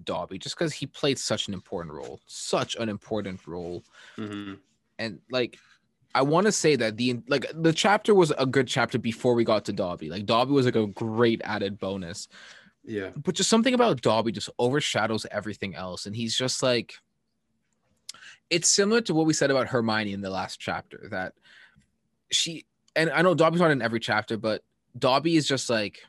Dobby 0.04 0.38
just 0.38 0.56
because 0.56 0.74
he 0.74 0.86
played 0.86 1.18
such 1.18 1.48
an 1.48 1.56
important 1.56 1.94
role, 1.96 2.20
such 2.28 2.76
an 2.76 2.88
important 2.88 3.46
role. 3.48 3.84
Mhm. 4.18 4.60
And 5.00 5.20
like, 5.32 5.58
I 6.15 6.22
want 6.24 6.45
to 6.48 6.52
say 6.52 6.76
that 6.76 6.98
the 6.98 7.22
like 7.28 7.45
the 7.54 7.74
chapter 7.74 8.15
was 8.15 8.32
a 8.32 8.45
good 8.45 8.67
chapter 8.67 8.98
before 8.98 9.36
we 9.36 9.43
got 9.43 9.65
to 9.65 9.74
Dobby. 9.74 10.10
Like 10.10 10.26
Dobby 10.26 10.52
was 10.52 10.65
like 10.65 10.76
a 10.76 10.88
great 10.88 11.41
added 11.43 11.78
bonus, 11.80 12.28
Yeah. 12.84 13.12
but 13.15 13.36
just 13.36 13.50
something 13.50 13.74
about 13.74 14.02
Dobby 14.02 14.32
just 14.32 14.50
overshadows 14.58 15.26
everything 15.32 15.76
else, 15.76 16.06
and 16.06 16.15
he's 16.15 16.36
just 16.36 16.63
like. 16.63 16.93
It's 18.50 18.67
similar 18.67 19.02
to 19.02 19.13
what 19.13 19.28
we 19.28 19.34
said 19.34 19.52
about 19.52 19.67
Hermione 19.67 20.12
in 20.12 20.22
the 20.22 20.32
last 20.32 20.60
chapter 20.60 21.08
that 21.12 21.34
she 22.32 22.65
and 22.95 23.12
I 23.12 23.22
know 23.22 23.36
Dobby's 23.36 23.62
not 23.62 23.69
in 23.69 23.82
every 23.84 24.00
chapter, 24.00 24.38
but 24.38 24.63
Dobby 24.98 25.36
is 25.36 25.48
just 25.48 25.69
like 25.69 26.00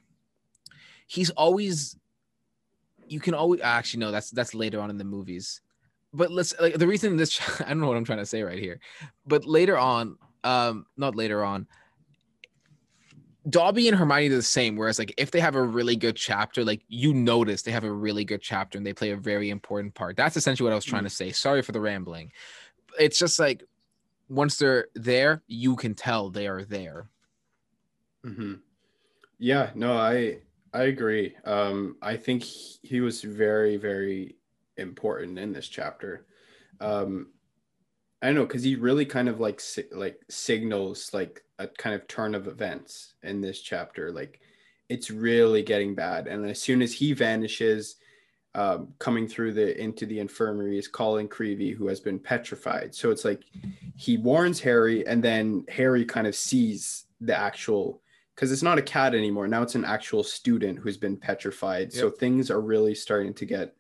he's 1.07 1.29
always 1.31 1.97
you 3.07 3.21
can 3.21 3.35
always 3.35 3.61
actually 3.61 4.01
no 4.01 4.11
that's 4.11 4.31
that's 4.31 4.55
later 4.55 4.81
on 4.81 4.89
in 4.89 4.97
the 4.97 5.05
movies 5.05 5.61
but 6.13 6.31
let's 6.31 6.55
like 6.61 6.75
the 6.75 6.87
reason 6.87 7.17
this 7.17 7.41
i 7.61 7.69
don't 7.69 7.81
know 7.81 7.87
what 7.87 7.97
i'm 7.97 8.05
trying 8.05 8.19
to 8.19 8.27
say 8.27 8.43
right 8.43 8.59
here 8.59 8.81
but 9.27 9.45
later 9.45 9.79
on 9.79 10.17
um 10.45 10.87
not 10.97 11.15
later 11.15 11.45
on 11.45 11.67
Dobby 13.49 13.89
and 13.89 13.97
Hermione 13.97 14.29
are 14.29 14.37
the 14.37 14.43
same. 14.43 14.77
Whereas, 14.77 14.99
like, 14.99 15.15
if 15.17 15.31
they 15.31 15.41
have 15.41 15.55
a 15.55 15.63
really 15.63 15.97
good 15.97 16.15
chapter, 16.15 16.63
like 16.63 16.83
you 16.89 17.15
notice 17.15 17.63
they 17.63 17.71
have 17.71 17.85
a 17.85 17.93
really 17.93 18.25
good 18.25 18.43
chapter 18.43 18.77
and 18.77 18.87
they 18.87 18.93
play 18.93 19.11
a 19.11 19.17
very 19.17 19.49
important 19.49 19.95
part. 19.95 20.17
That's 20.17 20.37
essentially 20.37 20.65
what 20.65 20.73
I 20.73 20.77
was 20.77 20.85
trying 20.85 21.05
to 21.05 21.11
say. 21.11 21.33
Sorry 21.33 21.63
for 21.63 21.73
the 21.73 21.81
rambling. 21.81 22.33
It's 22.99 23.19
just 23.19 23.39
like 23.39 23.65
once 24.29 24.57
they're 24.59 24.89
there, 24.95 25.43
you 25.47 25.75
can 25.75 25.95
tell 25.95 26.29
they 26.29 26.49
are 26.49 26.65
there. 26.65 27.09
Mm-hmm. 28.25 28.55
Yeah, 29.39 29.71
no, 29.75 29.97
I 29.97 30.39
I 30.75 30.85
agree. 30.85 31.35
Um, 31.45 31.97
I 32.03 32.17
think 32.17 32.43
he, 32.43 32.79
he 32.83 33.01
was 33.01 33.23
very 33.23 33.77
very 33.79 34.37
important 34.81 35.39
in 35.39 35.53
this 35.53 35.69
chapter. 35.69 36.27
Um, 36.81 37.29
I 38.23 38.27
don't 38.27 38.35
know 38.35 38.47
because 38.47 38.63
he 38.63 38.77
really 38.77 39.07
kind 39.07 39.29
of 39.29 39.41
like 39.41 39.63
like 39.93 40.21
signals 40.29 41.11
like 41.13 41.43
a 41.59 41.67
kind 41.69 41.95
of 41.95 42.07
turn 42.07 42.35
of 42.35 42.49
events 42.49 43.15
in 43.23 43.41
this 43.41 43.61
chapter. 43.61 44.13
Like 44.13 44.41
it's 44.89 45.11
really 45.11 45.63
getting 45.63 45.95
bad, 45.95 46.27
and 46.27 46.45
as 46.47 46.61
soon 46.61 46.83
as 46.83 46.93
he 46.93 47.13
vanishes, 47.13 47.97
um, 48.55 48.93
coming 48.99 49.27
through 49.27 49.53
the 49.55 49.81
into 49.81 50.07
the 50.07 50.19
infirmary 50.19 50.79
is 50.79 50.89
Colin 50.89 51.29
Creevey, 51.29 51.75
who 51.75 51.87
has 51.87 52.01
been 52.01 52.19
petrified. 52.19 52.95
So 52.95 53.11
it's 53.11 53.25
like 53.25 53.45
he 53.97 54.19
warns 54.19 54.61
Harry, 54.61 55.07
and 55.07 55.23
then 55.23 55.65
Harry 55.69 56.05
kind 56.05 56.27
of 56.27 56.35
sees 56.35 57.07
the 57.21 57.37
actual 57.37 58.03
because 58.35 58.53
it's 58.53 58.63
not 58.63 58.79
a 58.79 58.83
cat 58.83 59.15
anymore. 59.15 59.47
Now 59.47 59.63
it's 59.63 59.75
an 59.75 59.85
actual 59.85 60.25
student 60.25 60.79
who's 60.79 60.97
been 60.97 61.17
petrified. 61.17 61.93
So 61.93 62.09
things 62.09 62.51
are 62.51 62.61
really 62.61 62.95
starting 62.95 63.35
to 63.35 63.45
get 63.45 63.77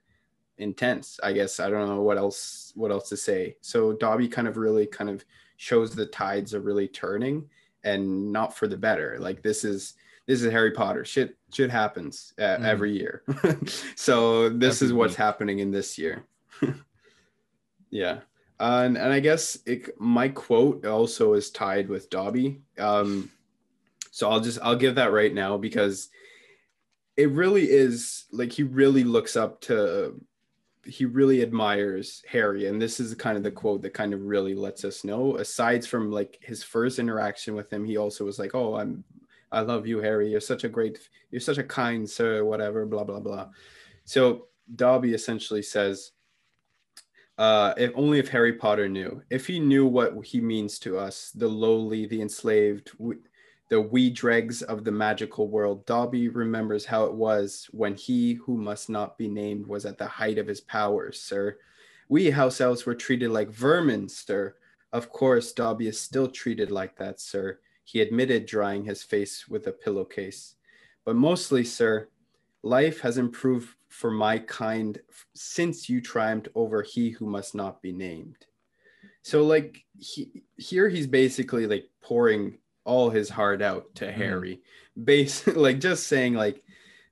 intense. 0.60 1.18
I 1.22 1.32
guess 1.32 1.58
I 1.60 1.68
don't 1.70 1.88
know 1.88 2.02
what 2.02 2.18
else 2.18 2.72
what 2.76 2.90
else 2.90 3.08
to 3.08 3.16
say. 3.16 3.56
So 3.60 3.92
Dobby 3.92 4.28
kind 4.28 4.46
of 4.46 4.56
really 4.56 4.86
kind 4.86 5.10
of 5.10 5.24
shows 5.56 5.94
the 5.94 6.06
tides 6.06 6.54
are 6.54 6.60
really 6.60 6.88
turning 6.88 7.48
and 7.84 8.32
not 8.32 8.56
for 8.56 8.68
the 8.68 8.76
better. 8.76 9.16
Like 9.18 9.42
this 9.42 9.64
is 9.64 9.94
this 10.26 10.42
is 10.42 10.52
Harry 10.52 10.70
Potter. 10.70 11.04
Shit 11.04 11.36
shit 11.52 11.70
happens 11.70 12.34
uh, 12.38 12.58
Mhm. 12.58 12.64
every 12.64 12.92
year. 12.96 13.22
so 13.96 14.48
this 14.48 14.76
Every 14.82 14.86
is 14.86 14.92
what's 14.92 15.12
week. 15.12 15.18
happening 15.18 15.58
in 15.58 15.70
this 15.70 15.98
year. 15.98 16.24
yeah. 17.90 18.20
Uh, 18.58 18.82
and, 18.84 18.98
and 18.98 19.12
I 19.12 19.20
guess 19.20 19.58
it, 19.64 19.98
my 19.98 20.28
quote 20.28 20.84
also 20.84 21.32
is 21.32 21.50
tied 21.50 21.88
with 21.88 22.10
Dobby. 22.10 22.60
Um, 22.78 23.30
so 24.10 24.28
I'll 24.30 24.40
just 24.40 24.58
I'll 24.62 24.76
give 24.76 24.96
that 24.96 25.12
right 25.12 25.32
now 25.32 25.56
because 25.56 26.10
it 27.16 27.30
really 27.30 27.70
is 27.70 28.24
like 28.32 28.52
he 28.52 28.62
really 28.62 29.04
looks 29.04 29.34
up 29.36 29.60
to 29.62 30.20
he 30.84 31.04
really 31.04 31.42
admires 31.42 32.22
Harry 32.28 32.66
and 32.66 32.80
this 32.80 33.00
is 33.00 33.14
kind 33.14 33.36
of 33.36 33.42
the 33.42 33.50
quote 33.50 33.82
that 33.82 33.92
kind 33.92 34.14
of 34.14 34.22
really 34.22 34.54
lets 34.54 34.84
us 34.84 35.04
know 35.04 35.36
aside 35.36 35.84
from 35.84 36.10
like 36.10 36.38
his 36.40 36.62
first 36.62 36.98
interaction 36.98 37.54
with 37.54 37.70
him 37.72 37.84
he 37.84 37.98
also 37.98 38.24
was 38.24 38.38
like 38.38 38.54
oh 38.54 38.76
I'm 38.76 39.04
I 39.52 39.60
love 39.60 39.86
you, 39.86 39.98
Harry. 39.98 40.30
You're 40.30 40.40
such 40.40 40.64
a 40.64 40.68
great, 40.68 40.98
you're 41.30 41.40
such 41.40 41.58
a 41.58 41.64
kind 41.64 42.08
sir, 42.08 42.44
whatever, 42.44 42.86
blah, 42.86 43.04
blah, 43.04 43.20
blah. 43.20 43.48
So 44.04 44.48
Dobby 44.74 45.12
essentially 45.12 45.62
says, 45.62 46.12
uh, 47.38 47.74
if 47.76 47.90
only 47.94 48.18
if 48.18 48.28
Harry 48.28 48.52
Potter 48.52 48.88
knew, 48.88 49.22
if 49.30 49.46
he 49.46 49.58
knew 49.58 49.86
what 49.86 50.24
he 50.24 50.40
means 50.40 50.78
to 50.80 50.98
us, 50.98 51.32
the 51.34 51.48
lowly, 51.48 52.06
the 52.06 52.20
enslaved, 52.20 52.90
we, 52.98 53.16
the 53.70 53.80
wee 53.80 54.10
dregs 54.10 54.62
of 54.62 54.84
the 54.84 54.90
magical 54.90 55.48
world, 55.48 55.86
Dobby 55.86 56.28
remembers 56.28 56.84
how 56.84 57.04
it 57.04 57.14
was 57.14 57.68
when 57.70 57.94
he 57.94 58.34
who 58.34 58.56
must 58.58 58.90
not 58.90 59.16
be 59.16 59.28
named 59.28 59.64
was 59.64 59.86
at 59.86 59.96
the 59.96 60.06
height 60.06 60.38
of 60.38 60.48
his 60.48 60.60
powers, 60.60 61.20
sir. 61.20 61.56
We 62.08 62.30
house 62.30 62.60
elves 62.60 62.84
were 62.84 62.96
treated 62.96 63.30
like 63.30 63.48
vermin, 63.48 64.08
sir. 64.08 64.56
Of 64.92 65.10
course, 65.10 65.52
Dobby 65.52 65.86
is 65.86 66.00
still 66.00 66.26
treated 66.26 66.72
like 66.72 66.96
that, 66.96 67.20
sir. 67.20 67.60
He 67.84 68.00
admitted, 68.00 68.44
drying 68.44 68.84
his 68.84 69.04
face 69.04 69.46
with 69.48 69.68
a 69.68 69.72
pillowcase. 69.72 70.56
But 71.04 71.14
mostly, 71.14 71.62
sir, 71.62 72.08
life 72.64 73.00
has 73.00 73.18
improved 73.18 73.68
for 73.88 74.10
my 74.10 74.40
kind 74.40 75.00
since 75.34 75.88
you 75.88 76.00
triumphed 76.00 76.48
over 76.56 76.82
he 76.82 77.10
who 77.10 77.26
must 77.26 77.54
not 77.54 77.80
be 77.82 77.92
named. 77.92 78.46
So 79.22 79.44
like 79.44 79.84
he, 79.96 80.42
here 80.56 80.88
he's 80.88 81.06
basically 81.06 81.68
like 81.68 81.88
pouring 82.00 82.58
all 82.84 83.10
his 83.10 83.28
heart 83.28 83.62
out 83.62 83.94
to 83.96 84.06
mm-hmm. 84.06 84.20
Harry. 84.20 84.60
Base 85.04 85.46
like 85.46 85.80
just 85.80 86.08
saying 86.08 86.34
like 86.34 86.62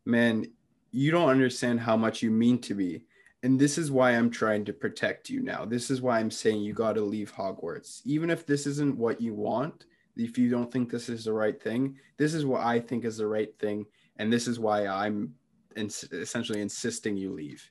man, 0.04 0.46
you 0.90 1.10
don't 1.10 1.28
understand 1.28 1.78
how 1.78 1.96
much 1.96 2.22
you 2.22 2.30
mean 2.30 2.58
to 2.62 2.74
me. 2.74 3.02
And 3.42 3.60
this 3.60 3.78
is 3.78 3.90
why 3.90 4.12
I'm 4.12 4.30
trying 4.30 4.64
to 4.64 4.72
protect 4.72 5.30
you 5.30 5.42
now. 5.42 5.64
This 5.64 5.90
is 5.90 6.00
why 6.00 6.18
I'm 6.18 6.30
saying 6.30 6.62
you 6.62 6.72
got 6.72 6.94
to 6.94 7.02
leave 7.02 7.32
Hogwarts. 7.32 8.00
Even 8.04 8.30
if 8.30 8.46
this 8.46 8.66
isn't 8.66 8.96
what 8.96 9.20
you 9.20 9.34
want, 9.34 9.84
if 10.16 10.36
you 10.36 10.50
don't 10.50 10.72
think 10.72 10.90
this 10.90 11.08
is 11.08 11.24
the 11.24 11.32
right 11.32 11.62
thing, 11.62 11.96
this 12.16 12.34
is 12.34 12.44
what 12.44 12.62
I 12.62 12.80
think 12.80 13.04
is 13.04 13.18
the 13.18 13.26
right 13.26 13.56
thing. 13.60 13.86
And 14.16 14.32
this 14.32 14.48
is 14.48 14.58
why 14.58 14.86
I'm 14.86 15.34
ins- 15.76 16.08
essentially 16.10 16.60
insisting 16.60 17.16
you 17.16 17.32
leave. 17.32 17.70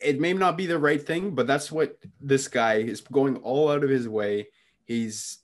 It 0.00 0.18
may 0.18 0.32
not 0.32 0.56
be 0.56 0.66
the 0.66 0.78
right 0.78 1.00
thing, 1.00 1.34
but 1.34 1.46
that's 1.46 1.70
what 1.70 1.96
this 2.20 2.48
guy 2.48 2.76
is 2.76 3.02
going 3.02 3.36
all 3.36 3.70
out 3.70 3.84
of 3.84 3.90
his 3.90 4.08
way. 4.08 4.48
He's 4.84 5.38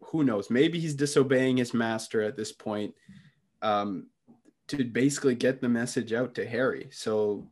who 0.00 0.24
knows, 0.24 0.50
maybe 0.50 0.78
he's 0.78 0.94
disobeying 0.94 1.56
his 1.56 1.74
master 1.74 2.22
at 2.22 2.36
this 2.36 2.52
point 2.52 2.94
um, 3.62 4.06
to 4.68 4.84
basically 4.84 5.34
get 5.34 5.60
the 5.60 5.68
message 5.68 6.12
out 6.12 6.34
to 6.34 6.46
Harry. 6.46 6.88
So 6.92 7.46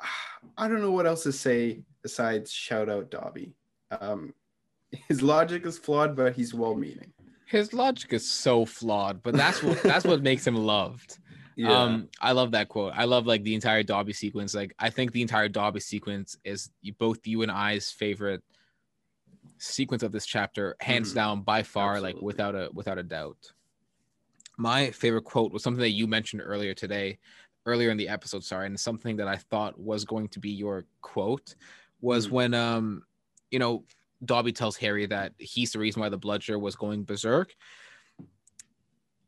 I 0.58 0.68
don't 0.68 0.80
know 0.80 0.90
what 0.90 1.06
else 1.06 1.22
to 1.24 1.32
say 1.32 1.82
besides 2.02 2.52
shout 2.52 2.88
out 2.88 3.10
Dobby. 3.10 3.54
Um, 4.00 4.34
his 5.08 5.22
logic 5.22 5.66
is 5.66 5.78
flawed, 5.78 6.16
but 6.16 6.34
he's 6.34 6.54
well 6.54 6.74
meaning. 6.74 7.12
His 7.46 7.72
logic 7.72 8.12
is 8.12 8.28
so 8.28 8.64
flawed, 8.64 9.22
but 9.22 9.34
that's 9.34 9.62
what 9.62 9.82
that's 9.82 10.04
what 10.04 10.22
makes 10.22 10.46
him 10.46 10.56
loved. 10.56 11.18
Yeah. 11.56 11.82
Um, 11.82 12.08
I 12.20 12.32
love 12.32 12.50
that 12.52 12.68
quote. 12.68 12.94
I 12.96 13.04
love 13.04 13.26
like 13.26 13.44
the 13.44 13.54
entire 13.54 13.84
Dobby 13.84 14.12
sequence. 14.12 14.54
Like 14.54 14.74
I 14.78 14.90
think 14.90 15.12
the 15.12 15.22
entire 15.22 15.48
Dobby 15.48 15.80
sequence 15.80 16.36
is 16.44 16.70
both 16.98 17.26
you 17.26 17.42
and 17.42 17.50
I's 17.50 17.90
favorite 17.90 18.42
sequence 19.64 20.02
of 20.02 20.12
this 20.12 20.26
chapter, 20.26 20.76
hands 20.80 21.12
mm, 21.12 21.16
down 21.16 21.42
by 21.42 21.62
far, 21.62 21.94
absolutely. 21.94 22.12
like 22.14 22.22
without 22.22 22.54
a 22.54 22.70
without 22.72 22.98
a 22.98 23.02
doubt. 23.02 23.52
My 24.56 24.90
favorite 24.90 25.24
quote 25.24 25.52
was 25.52 25.62
something 25.62 25.80
that 25.80 25.90
you 25.90 26.06
mentioned 26.06 26.42
earlier 26.44 26.74
today, 26.74 27.18
earlier 27.66 27.90
in 27.90 27.96
the 27.96 28.08
episode, 28.08 28.44
sorry, 28.44 28.66
and 28.66 28.78
something 28.78 29.16
that 29.16 29.28
I 29.28 29.36
thought 29.36 29.78
was 29.78 30.04
going 30.04 30.28
to 30.28 30.40
be 30.40 30.50
your 30.50 30.84
quote 31.02 31.54
was 32.00 32.28
mm. 32.28 32.32
when 32.32 32.54
um, 32.54 33.02
you 33.50 33.58
know, 33.58 33.84
Dobby 34.24 34.52
tells 34.52 34.76
Harry 34.76 35.06
that 35.06 35.32
he's 35.38 35.72
the 35.72 35.78
reason 35.78 36.00
why 36.00 36.08
the 36.08 36.18
bludger 36.18 36.58
was 36.58 36.76
going 36.76 37.04
berserk 37.04 37.54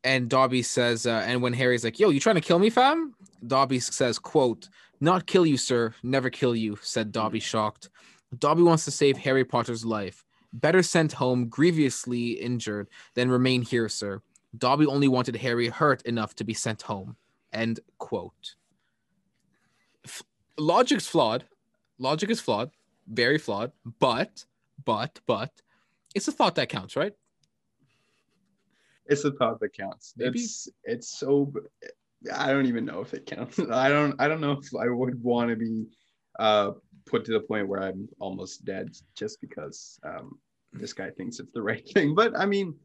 and 0.07 0.29
Dobby 0.29 0.61
says, 0.61 1.05
uh, 1.05 1.23
and 1.27 1.41
when 1.41 1.51
Harry's 1.53 1.83
like, 1.83 1.99
"Yo, 1.99 2.09
you 2.09 2.19
trying 2.21 2.35
to 2.35 2.41
kill 2.41 2.59
me, 2.59 2.69
fam?" 2.69 3.13
Dobby 3.45 3.79
says, 3.79 4.17
"Quote: 4.17 4.69
Not 5.01 5.25
kill 5.25 5.45
you, 5.45 5.57
sir. 5.57 5.93
Never 6.01 6.29
kill 6.29 6.55
you," 6.55 6.77
said 6.81 7.11
Dobby, 7.11 7.41
shocked. 7.41 7.89
Dobby 8.37 8.61
wants 8.61 8.85
to 8.85 8.91
save 8.91 9.17
Harry 9.17 9.43
Potter's 9.43 9.85
life. 9.85 10.23
Better 10.53 10.81
sent 10.81 11.13
home 11.13 11.49
grievously 11.49 12.31
injured 12.31 12.87
than 13.13 13.29
remain 13.29 13.61
here, 13.61 13.89
sir. 13.89 14.21
Dobby 14.57 14.85
only 14.85 15.07
wanted 15.07 15.35
Harry 15.35 15.67
hurt 15.67 16.01
enough 16.03 16.35
to 16.35 16.43
be 16.43 16.53
sent 16.53 16.81
home. 16.83 17.15
End 17.53 17.79
quote. 17.97 18.55
F- 20.05 20.23
logic's 20.57 21.07
flawed. 21.07 21.45
Logic 21.99 22.29
is 22.29 22.39
flawed, 22.39 22.71
very 23.07 23.37
flawed. 23.37 23.71
But, 23.99 24.45
but, 24.85 25.19
but, 25.25 25.51
it's 26.15 26.27
a 26.27 26.31
thought 26.31 26.55
that 26.55 26.69
counts, 26.69 26.95
right? 26.95 27.13
it's 29.09 29.23
the 29.23 29.31
thought 29.31 29.59
that 29.59 29.73
counts. 29.73 30.13
Maybe. 30.17 30.39
It's 30.39 30.69
it's 30.83 31.19
so 31.19 31.53
I 32.33 32.51
don't 32.51 32.65
even 32.65 32.85
know 32.85 33.01
if 33.01 33.13
it 33.13 33.25
counts. 33.25 33.59
I 33.71 33.89
don't 33.89 34.15
I 34.19 34.27
don't 34.27 34.41
know 34.41 34.53
if 34.53 34.67
I 34.79 34.87
would 34.89 35.21
want 35.21 35.49
to 35.49 35.55
be 35.55 35.85
uh 36.39 36.71
put 37.09 37.25
to 37.25 37.31
the 37.31 37.39
point 37.39 37.67
where 37.67 37.81
I'm 37.81 38.07
almost 38.19 38.65
dead 38.65 38.95
just 39.15 39.41
because 39.41 39.99
um 40.03 40.39
this 40.73 40.93
guy 40.93 41.09
thinks 41.09 41.39
it's 41.39 41.51
the 41.53 41.61
right 41.61 41.87
thing. 41.93 42.15
But 42.15 42.37
I 42.37 42.45
mean, 42.45 42.75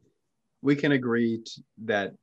we 0.61 0.75
can 0.75 0.93
agree 0.93 1.41
to, 1.43 1.63
that 1.85 2.13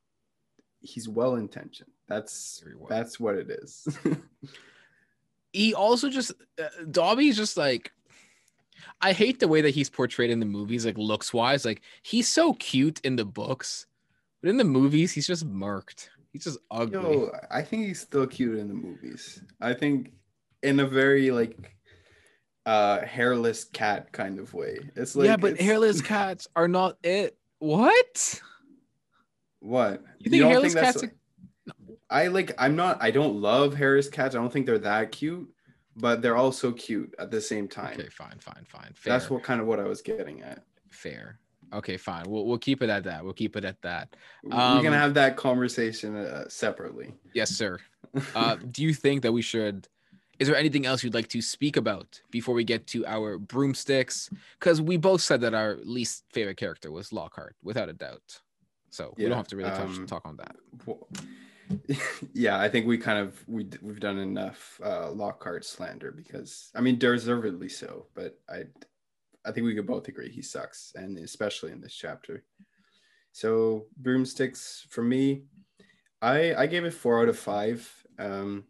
he's 0.80 1.08
well 1.08 1.36
intentioned. 1.36 1.90
That's 2.08 2.64
well. 2.76 2.88
that's 2.88 3.20
what 3.20 3.36
it 3.36 3.50
is. 3.50 3.86
he 5.52 5.74
also 5.74 6.10
just 6.10 6.32
uh, 6.60 6.68
Dobby's 6.90 7.36
just 7.36 7.56
like 7.56 7.92
I 9.00 9.12
hate 9.12 9.40
the 9.40 9.48
way 9.48 9.60
that 9.60 9.70
he's 9.70 9.90
portrayed 9.90 10.30
in 10.30 10.40
the 10.40 10.46
movies, 10.46 10.86
like 10.86 10.98
looks 10.98 11.32
wise. 11.32 11.64
Like 11.64 11.82
he's 12.02 12.28
so 12.28 12.54
cute 12.54 13.00
in 13.04 13.16
the 13.16 13.24
books, 13.24 13.86
but 14.40 14.50
in 14.50 14.56
the 14.56 14.64
movies, 14.64 15.12
he's 15.12 15.26
just 15.26 15.46
murked. 15.46 16.08
He's 16.32 16.44
just 16.44 16.58
ugly. 16.70 17.00
Yo, 17.00 17.30
I 17.50 17.62
think 17.62 17.86
he's 17.86 18.00
still 18.00 18.26
cute 18.26 18.58
in 18.58 18.68
the 18.68 18.74
movies. 18.74 19.42
I 19.60 19.74
think 19.74 20.12
in 20.62 20.80
a 20.80 20.86
very 20.86 21.30
like 21.30 21.76
uh 22.70 23.04
hairless 23.04 23.64
cat 23.64 24.12
kind 24.12 24.38
of 24.38 24.54
way. 24.54 24.78
It's 24.94 25.16
like 25.16 25.26
Yeah, 25.26 25.36
but 25.36 25.60
hairless 25.60 26.00
cats 26.14 26.46
are 26.54 26.68
not 26.68 26.98
it. 27.02 27.36
What? 27.58 28.40
What? 29.58 30.04
You 30.20 30.30
think 30.30 30.40
you 30.40 30.46
hairless 30.46 30.74
think 30.74 30.84
cats 30.84 31.02
are... 31.02 31.12
I 32.08 32.28
like 32.28 32.54
I'm 32.58 32.76
not 32.76 33.02
I 33.02 33.10
don't 33.10 33.40
love 33.40 33.74
hairless 33.74 34.08
cats. 34.08 34.36
I 34.36 34.38
don't 34.38 34.52
think 34.52 34.66
they're 34.66 34.78
that 34.78 35.10
cute, 35.10 35.52
but 35.96 36.22
they're 36.22 36.36
also 36.36 36.70
cute 36.70 37.12
at 37.18 37.32
the 37.32 37.40
same 37.40 37.66
time. 37.66 37.98
Okay, 37.98 38.08
fine, 38.08 38.38
fine, 38.38 38.64
fine. 38.68 38.92
Fair. 38.94 39.14
That's 39.14 39.28
what 39.28 39.42
kind 39.42 39.60
of 39.60 39.66
what 39.66 39.80
I 39.80 39.84
was 39.84 40.00
getting 40.00 40.42
at. 40.42 40.62
Fair. 40.90 41.40
Okay, 41.72 41.96
fine. 41.96 42.24
We'll 42.28 42.46
we'll 42.46 42.58
keep 42.58 42.84
it 42.84 42.90
at 42.90 43.02
that. 43.04 43.24
We'll 43.24 43.32
keep 43.32 43.56
it 43.56 43.64
at 43.64 43.82
that. 43.82 44.14
Um, 44.50 44.76
We're 44.76 44.84
gonna 44.84 44.98
have 44.98 45.14
that 45.14 45.36
conversation 45.36 46.16
uh, 46.16 46.48
separately. 46.48 47.14
Yes, 47.34 47.50
sir. 47.50 47.78
Uh, 48.34 48.56
do 48.56 48.82
you 48.82 48.92
think 48.92 49.22
that 49.22 49.30
we 49.30 49.40
should? 49.40 49.86
Is 50.40 50.48
there 50.48 50.56
anything 50.56 50.86
else 50.86 51.04
you'd 51.04 51.14
like 51.14 51.28
to 51.28 51.42
speak 51.42 51.76
about 51.76 52.18
before 52.30 52.54
we 52.54 52.64
get 52.64 52.86
to 52.88 53.04
our 53.06 53.36
broomsticks? 53.36 54.30
Because 54.58 54.80
we 54.80 54.96
both 54.96 55.20
said 55.20 55.42
that 55.42 55.52
our 55.52 55.76
least 55.84 56.24
favorite 56.32 56.56
character 56.56 56.90
was 56.90 57.12
Lockhart, 57.12 57.56
without 57.62 57.90
a 57.90 57.92
doubt. 57.92 58.40
So 58.88 59.14
yeah, 59.18 59.24
we 59.24 59.28
don't 59.28 59.36
have 59.36 59.48
to 59.48 59.56
really 59.56 59.70
touch, 59.70 59.98
um, 59.98 60.06
talk 60.06 60.26
on 60.26 60.38
that. 60.38 60.56
Well, 60.86 61.06
yeah, 62.32 62.58
I 62.58 62.70
think 62.70 62.86
we 62.86 62.96
kind 62.96 63.18
of 63.18 63.46
we 63.46 63.68
we've 63.82 64.00
done 64.00 64.18
enough 64.18 64.80
uh, 64.82 65.10
Lockhart 65.10 65.64
slander 65.64 66.10
because 66.10 66.70
I 66.74 66.80
mean 66.80 66.98
deservedly 66.98 67.68
so, 67.68 68.06
but 68.14 68.40
I 68.48 68.64
I 69.44 69.52
think 69.52 69.66
we 69.66 69.74
could 69.74 69.86
both 69.86 70.08
agree 70.08 70.30
he 70.30 70.42
sucks, 70.42 70.92
and 70.96 71.18
especially 71.18 71.70
in 71.70 71.82
this 71.82 71.94
chapter. 71.94 72.44
So 73.32 73.86
broomsticks 73.98 74.86
for 74.88 75.02
me, 75.02 75.44
I 76.22 76.54
I 76.54 76.66
gave 76.66 76.86
it 76.86 76.94
four 76.94 77.20
out 77.20 77.28
of 77.28 77.38
five. 77.38 77.88
Um, 78.18 78.64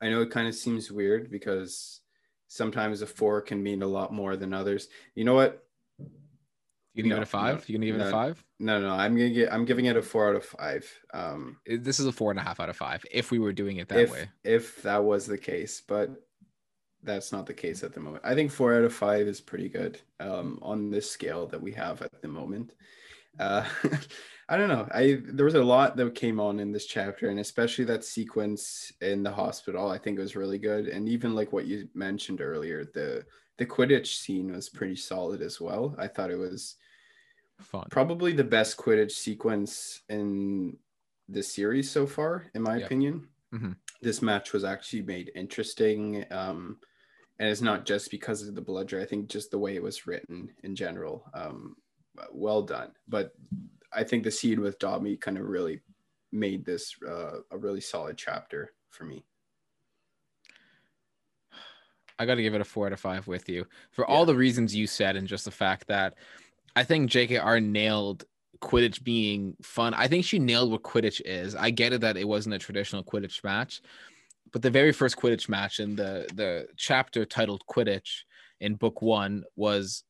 I 0.00 0.10
know 0.10 0.22
it 0.22 0.30
kind 0.30 0.48
of 0.48 0.54
seems 0.54 0.90
weird 0.90 1.30
because 1.30 2.00
sometimes 2.46 3.02
a 3.02 3.06
four 3.06 3.40
can 3.40 3.62
mean 3.62 3.82
a 3.82 3.86
lot 3.86 4.12
more 4.12 4.36
than 4.36 4.52
others. 4.52 4.88
You 5.14 5.24
know 5.24 5.34
what? 5.34 5.64
You 6.94 7.04
can 7.04 7.10
no, 7.10 7.16
give 7.16 7.22
it 7.22 7.28
a 7.28 7.30
five. 7.30 7.56
No, 7.56 7.64
you 7.66 7.74
can 7.74 7.86
give 7.86 7.96
no, 7.96 8.04
it 8.04 8.08
a 8.08 8.10
five. 8.10 8.44
No, 8.58 8.80
no, 8.80 8.90
I'm 8.90 9.16
gonna 9.16 9.30
get. 9.30 9.52
I'm 9.52 9.64
giving 9.64 9.84
it 9.84 9.96
a 9.96 10.02
four 10.02 10.28
out 10.28 10.36
of 10.36 10.44
five. 10.44 10.90
Um, 11.14 11.58
this 11.66 12.00
is 12.00 12.06
a 12.06 12.12
four 12.12 12.30
and 12.30 12.40
a 12.40 12.42
half 12.42 12.58
out 12.58 12.68
of 12.68 12.76
five. 12.76 13.04
If 13.10 13.30
we 13.30 13.38
were 13.38 13.52
doing 13.52 13.76
it 13.76 13.88
that 13.88 14.00
if, 14.00 14.10
way, 14.10 14.28
if 14.42 14.82
that 14.82 15.04
was 15.04 15.26
the 15.26 15.38
case, 15.38 15.80
but 15.86 16.10
that's 17.02 17.30
not 17.30 17.46
the 17.46 17.54
case 17.54 17.84
at 17.84 17.92
the 17.92 18.00
moment. 18.00 18.24
I 18.24 18.34
think 18.34 18.50
four 18.50 18.74
out 18.74 18.84
of 18.84 18.92
five 18.92 19.28
is 19.28 19.40
pretty 19.40 19.68
good 19.68 20.00
um, 20.18 20.58
on 20.62 20.90
this 20.90 21.08
scale 21.08 21.46
that 21.48 21.62
we 21.62 21.72
have 21.72 22.02
at 22.02 22.20
the 22.20 22.28
moment. 22.28 22.72
Uh, 23.38 23.64
I 24.48 24.56
don't 24.56 24.68
know. 24.68 24.88
I 24.92 25.20
there 25.24 25.44
was 25.44 25.54
a 25.54 25.62
lot 25.62 25.96
that 25.96 26.14
came 26.14 26.40
on 26.40 26.58
in 26.58 26.72
this 26.72 26.86
chapter, 26.86 27.28
and 27.28 27.38
especially 27.38 27.84
that 27.86 28.04
sequence 28.04 28.92
in 29.00 29.22
the 29.22 29.30
hospital. 29.30 29.90
I 29.90 29.98
think 29.98 30.18
it 30.18 30.22
was 30.22 30.36
really 30.36 30.58
good, 30.58 30.88
and 30.88 31.08
even 31.08 31.34
like 31.34 31.52
what 31.52 31.66
you 31.66 31.88
mentioned 31.94 32.40
earlier, 32.40 32.84
the 32.84 33.24
the 33.58 33.66
Quidditch 33.66 34.18
scene 34.18 34.52
was 34.52 34.68
pretty 34.68 34.96
solid 34.96 35.42
as 35.42 35.60
well. 35.60 35.94
I 35.98 36.06
thought 36.06 36.30
it 36.30 36.38
was 36.38 36.76
fun, 37.60 37.86
probably 37.90 38.32
the 38.32 38.44
best 38.44 38.78
Quidditch 38.78 39.12
sequence 39.12 40.00
in 40.08 40.76
the 41.28 41.42
series 41.42 41.90
so 41.90 42.06
far, 42.06 42.46
in 42.54 42.62
my 42.62 42.78
opinion. 42.78 43.28
Mm-hmm. 43.54 43.72
This 44.00 44.22
match 44.22 44.52
was 44.52 44.64
actually 44.64 45.02
made 45.02 45.30
interesting. 45.34 46.24
Um, 46.30 46.78
and 47.38 47.48
it's 47.48 47.60
not 47.60 47.86
just 47.86 48.10
because 48.10 48.46
of 48.46 48.54
the 48.54 48.60
bludger. 48.60 49.00
I 49.00 49.04
think 49.04 49.28
just 49.28 49.50
the 49.50 49.58
way 49.58 49.76
it 49.76 49.82
was 49.82 50.06
written 50.06 50.50
in 50.64 50.74
general. 50.74 51.24
Um, 51.34 51.76
well 52.32 52.62
done. 52.62 52.90
But 53.06 53.32
I 53.92 54.04
think 54.04 54.24
the 54.24 54.30
seed 54.30 54.58
with 54.58 54.78
Dobby 54.78 55.16
kind 55.16 55.38
of 55.38 55.46
really 55.46 55.80
made 56.32 56.64
this 56.64 56.94
uh, 57.06 57.38
a 57.50 57.58
really 57.58 57.80
solid 57.80 58.16
chapter 58.16 58.72
for 58.90 59.04
me. 59.04 59.24
I 62.18 62.26
got 62.26 62.34
to 62.34 62.42
give 62.42 62.54
it 62.54 62.60
a 62.60 62.64
four 62.64 62.86
out 62.86 62.92
of 62.92 63.00
five 63.00 63.26
with 63.28 63.48
you 63.48 63.66
for 63.92 64.04
all 64.04 64.26
the 64.26 64.34
reasons 64.34 64.74
you 64.74 64.86
said, 64.86 65.16
and 65.16 65.28
just 65.28 65.44
the 65.44 65.50
fact 65.50 65.86
that 65.86 66.14
I 66.74 66.84
think 66.84 67.10
JKR 67.10 67.64
nailed 67.64 68.24
Quidditch 68.60 69.04
being 69.04 69.54
fun. 69.62 69.94
I 69.94 70.08
think 70.08 70.24
she 70.24 70.38
nailed 70.38 70.72
what 70.72 70.82
Quidditch 70.82 71.20
is. 71.24 71.54
I 71.54 71.70
get 71.70 71.92
it 71.92 72.00
that 72.00 72.16
it 72.16 72.26
wasn't 72.26 72.56
a 72.56 72.58
traditional 72.58 73.04
Quidditch 73.04 73.44
match, 73.44 73.80
but 74.52 74.62
the 74.62 74.70
very 74.70 74.92
first 74.92 75.16
Quidditch 75.16 75.48
match 75.48 75.80
in 75.80 75.94
the 75.94 76.28
the 76.34 76.66
chapter 76.76 77.24
titled 77.24 77.62
Quidditch 77.70 78.22
in 78.60 78.74
book 78.74 79.00
one 79.00 79.44
was 79.54 80.02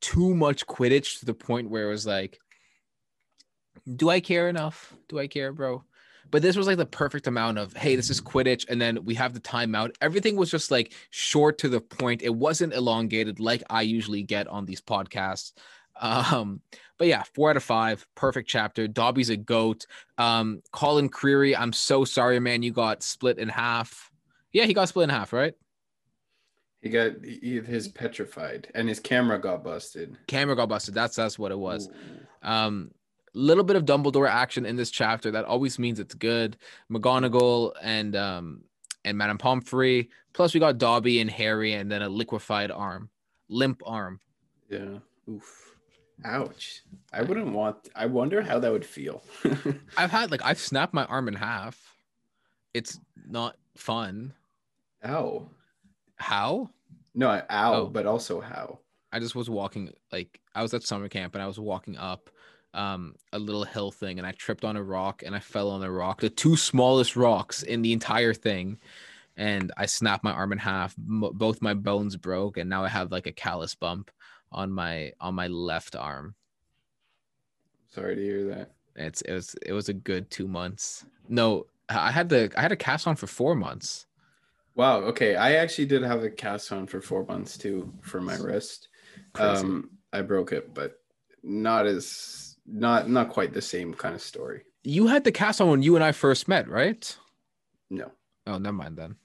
too 0.00 0.34
much 0.34 0.66
Quidditch 0.66 1.20
to 1.20 1.26
the 1.26 1.34
point 1.34 1.68
where 1.68 1.86
it 1.86 1.90
was 1.90 2.06
like, 2.06 2.38
do 3.96 4.10
I 4.10 4.20
care 4.20 4.48
enough? 4.48 4.94
Do 5.08 5.18
I 5.18 5.26
care, 5.26 5.52
bro? 5.52 5.84
But 6.30 6.42
this 6.42 6.56
was 6.56 6.66
like 6.66 6.78
the 6.78 6.86
perfect 6.86 7.26
amount 7.26 7.58
of, 7.58 7.74
hey, 7.74 7.96
this 7.96 8.10
is 8.10 8.20
Quidditch, 8.20 8.68
and 8.68 8.80
then 8.80 9.04
we 9.04 9.14
have 9.14 9.34
the 9.34 9.40
timeout. 9.40 9.94
Everything 10.00 10.36
was 10.36 10.50
just 10.50 10.70
like 10.70 10.92
short 11.10 11.58
to 11.58 11.68
the 11.68 11.80
point. 11.80 12.22
It 12.22 12.34
wasn't 12.34 12.74
elongated 12.74 13.40
like 13.40 13.62
I 13.70 13.82
usually 13.82 14.22
get 14.22 14.48
on 14.48 14.64
these 14.64 14.80
podcasts. 14.80 15.52
Um, 16.00 16.60
but 16.98 17.06
yeah, 17.06 17.22
four 17.34 17.50
out 17.50 17.56
of 17.56 17.62
five, 17.62 18.06
perfect 18.14 18.48
chapter. 18.48 18.88
Dobby's 18.88 19.30
a 19.30 19.36
goat. 19.36 19.86
Um, 20.18 20.62
Colin 20.72 21.08
Creevey, 21.08 21.54
I'm 21.56 21.72
so 21.72 22.04
sorry, 22.04 22.40
man. 22.40 22.62
You 22.62 22.72
got 22.72 23.02
split 23.02 23.38
in 23.38 23.48
half. 23.48 24.10
Yeah, 24.52 24.64
he 24.64 24.74
got 24.74 24.88
split 24.88 25.04
in 25.04 25.10
half, 25.10 25.32
right? 25.32 25.54
He 26.80 26.90
got 26.90 27.12
he, 27.24 27.60
his 27.60 27.88
petrified, 27.88 28.70
and 28.74 28.88
his 28.88 29.00
camera 29.00 29.40
got 29.40 29.64
busted. 29.64 30.18
Camera 30.26 30.54
got 30.54 30.68
busted. 30.68 30.94
That's 30.94 31.16
that's 31.16 31.38
what 31.38 31.50
it 31.50 31.58
was. 31.58 31.88
Ooh. 31.88 32.48
Um, 32.48 32.90
little 33.34 33.64
bit 33.64 33.76
of 33.76 33.84
Dumbledore 33.84 34.28
action 34.28 34.64
in 34.64 34.76
this 34.76 34.90
chapter. 34.90 35.30
That 35.30 35.44
always 35.44 35.78
means 35.78 36.00
it's 36.00 36.14
good. 36.14 36.56
McGonagall 36.90 37.72
and 37.82 38.16
um 38.16 38.62
and 39.04 39.18
Madame 39.18 39.38
Pomfrey. 39.38 40.08
Plus 40.32 40.54
we 40.54 40.60
got 40.60 40.78
Dobby 40.78 41.20
and 41.20 41.30
Harry, 41.30 41.74
and 41.74 41.90
then 41.90 42.02
a 42.02 42.08
liquefied 42.08 42.70
arm, 42.70 43.08
limp 43.48 43.82
arm. 43.86 44.20
Yeah. 44.70 44.98
Oof. 45.28 45.76
Ouch. 46.24 46.82
I 47.12 47.22
wouldn't 47.22 47.52
want. 47.52 47.88
I 47.94 48.06
wonder 48.06 48.40
how 48.42 48.58
that 48.60 48.72
would 48.72 48.84
feel. 48.86 49.22
I've 49.96 50.10
had 50.10 50.30
like 50.30 50.44
I've 50.44 50.58
snapped 50.60 50.94
my 50.94 51.04
arm 51.04 51.28
in 51.28 51.34
half. 51.34 51.94
It's 52.72 52.98
not 53.28 53.56
fun. 53.76 54.32
Ow. 55.06 55.48
How? 56.16 56.70
No, 57.14 57.28
ow, 57.28 57.74
Oh. 57.74 57.86
but 57.86 58.06
also 58.06 58.40
how. 58.40 58.78
I 59.12 59.20
just 59.20 59.34
was 59.36 59.48
walking 59.48 59.90
like 60.10 60.40
I 60.54 60.62
was 60.62 60.74
at 60.74 60.82
summer 60.82 61.08
camp 61.08 61.34
and 61.34 61.42
I 61.42 61.46
was 61.46 61.60
walking 61.60 61.96
up 61.96 62.30
um 62.74 63.14
a 63.32 63.38
little 63.38 63.64
hill 63.64 63.90
thing 63.90 64.18
and 64.18 64.26
I 64.26 64.32
tripped 64.32 64.64
on 64.64 64.76
a 64.76 64.82
rock 64.82 65.22
and 65.24 65.34
I 65.34 65.40
fell 65.40 65.70
on 65.70 65.82
a 65.82 65.90
rock, 65.90 66.20
the 66.20 66.28
two 66.28 66.56
smallest 66.56 67.16
rocks 67.16 67.62
in 67.62 67.82
the 67.82 67.92
entire 67.92 68.34
thing. 68.34 68.78
And 69.36 69.72
I 69.76 69.86
snapped 69.86 70.22
my 70.22 70.32
arm 70.32 70.52
in 70.52 70.58
half. 70.58 70.94
M- 70.98 71.30
both 71.32 71.60
my 71.60 71.74
bones 71.74 72.16
broke, 72.16 72.56
and 72.56 72.70
now 72.70 72.84
I 72.84 72.88
have 72.88 73.10
like 73.10 73.26
a 73.26 73.32
callus 73.32 73.74
bump 73.74 74.12
on 74.52 74.70
my 74.70 75.12
on 75.20 75.34
my 75.34 75.48
left 75.48 75.96
arm. 75.96 76.36
Sorry 77.88 78.14
to 78.14 78.22
hear 78.22 78.44
that. 78.46 78.70
It's 78.96 79.22
it 79.22 79.32
was 79.32 79.56
it 79.66 79.72
was 79.72 79.88
a 79.88 79.94
good 79.94 80.30
two 80.30 80.46
months. 80.46 81.04
No, 81.28 81.66
I 81.88 82.10
had 82.10 82.28
the 82.28 82.52
I 82.56 82.62
had 82.62 82.72
a 82.72 82.76
cast 82.76 83.06
on 83.06 83.16
for 83.16 83.26
four 83.26 83.54
months. 83.54 84.06
Wow. 84.74 84.98
Okay. 84.98 85.36
I 85.36 85.54
actually 85.54 85.86
did 85.86 86.02
have 86.02 86.22
a 86.22 86.30
cast 86.30 86.72
on 86.72 86.86
for 86.86 87.00
four 87.00 87.24
months 87.24 87.56
too 87.56 87.92
for 88.02 88.20
my 88.20 88.36
wrist. 88.36 88.88
Crazy. 89.32 89.64
Um, 89.64 89.90
I 90.12 90.22
broke 90.22 90.52
it, 90.52 90.74
but 90.74 91.00
not 91.42 91.86
as 91.86 92.53
not 92.66 93.08
not 93.10 93.28
quite 93.30 93.52
the 93.52 93.62
same 93.62 93.94
kind 93.94 94.14
of 94.14 94.20
story. 94.22 94.62
You 94.82 95.06
had 95.06 95.24
the 95.24 95.32
cast 95.32 95.60
on 95.60 95.68
when 95.68 95.82
you 95.82 95.94
and 95.96 96.04
I 96.04 96.12
first 96.12 96.48
met, 96.48 96.68
right? 96.68 97.16
No. 97.90 98.10
Oh, 98.46 98.58
never 98.58 98.74
mind 98.76 98.96
then. 98.98 99.16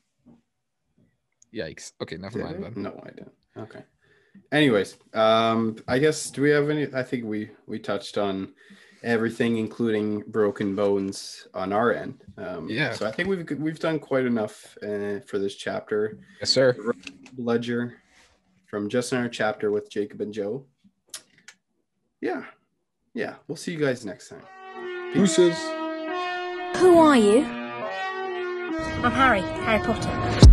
Yikes. 1.53 1.91
Okay, 2.01 2.17
never 2.17 2.37
Did 2.39 2.45
mind 2.45 2.57
I? 2.65 2.69
then. 2.69 2.83
No, 2.83 2.99
I 3.03 3.09
didn't. 3.09 3.31
Okay. 3.57 3.83
Anyways, 4.51 4.97
um, 5.13 5.75
I 5.87 5.99
guess 5.99 6.29
do 6.31 6.41
we 6.41 6.49
have 6.51 6.69
any? 6.69 6.87
I 6.93 7.03
think 7.03 7.25
we 7.25 7.49
we 7.65 7.79
touched 7.79 8.17
on 8.17 8.53
everything, 9.03 9.57
including 9.57 10.19
broken 10.27 10.75
bones 10.75 11.47
on 11.53 11.73
our 11.73 11.93
end. 11.93 12.23
Um, 12.37 12.69
Yeah. 12.69 12.93
So 12.93 13.05
I 13.07 13.11
think 13.11 13.27
we've 13.29 13.49
we've 13.59 13.79
done 13.79 13.99
quite 13.99 14.25
enough 14.25 14.77
uh, 14.83 15.19
for 15.25 15.39
this 15.39 15.55
chapter. 15.55 16.19
Yes, 16.39 16.51
sir. 16.51 16.75
Ledger 17.37 17.95
from 18.67 18.87
Just 18.87 19.11
Another 19.11 19.29
Chapter 19.29 19.71
with 19.71 19.89
Jacob 19.89 20.21
and 20.21 20.33
Joe. 20.33 20.65
Yeah, 22.21 22.43
yeah. 23.13 23.35
We'll 23.47 23.55
see 23.55 23.71
you 23.73 23.79
guys 23.79 24.05
next 24.05 24.29
time. 24.29 24.41
Deuces. 25.13 25.57
Who 26.77 26.99
are 26.99 27.17
you? 27.17 27.43
I'm 29.01 29.11
Harry, 29.11 29.41
Harry 29.41 29.79
Potter. 29.83 30.48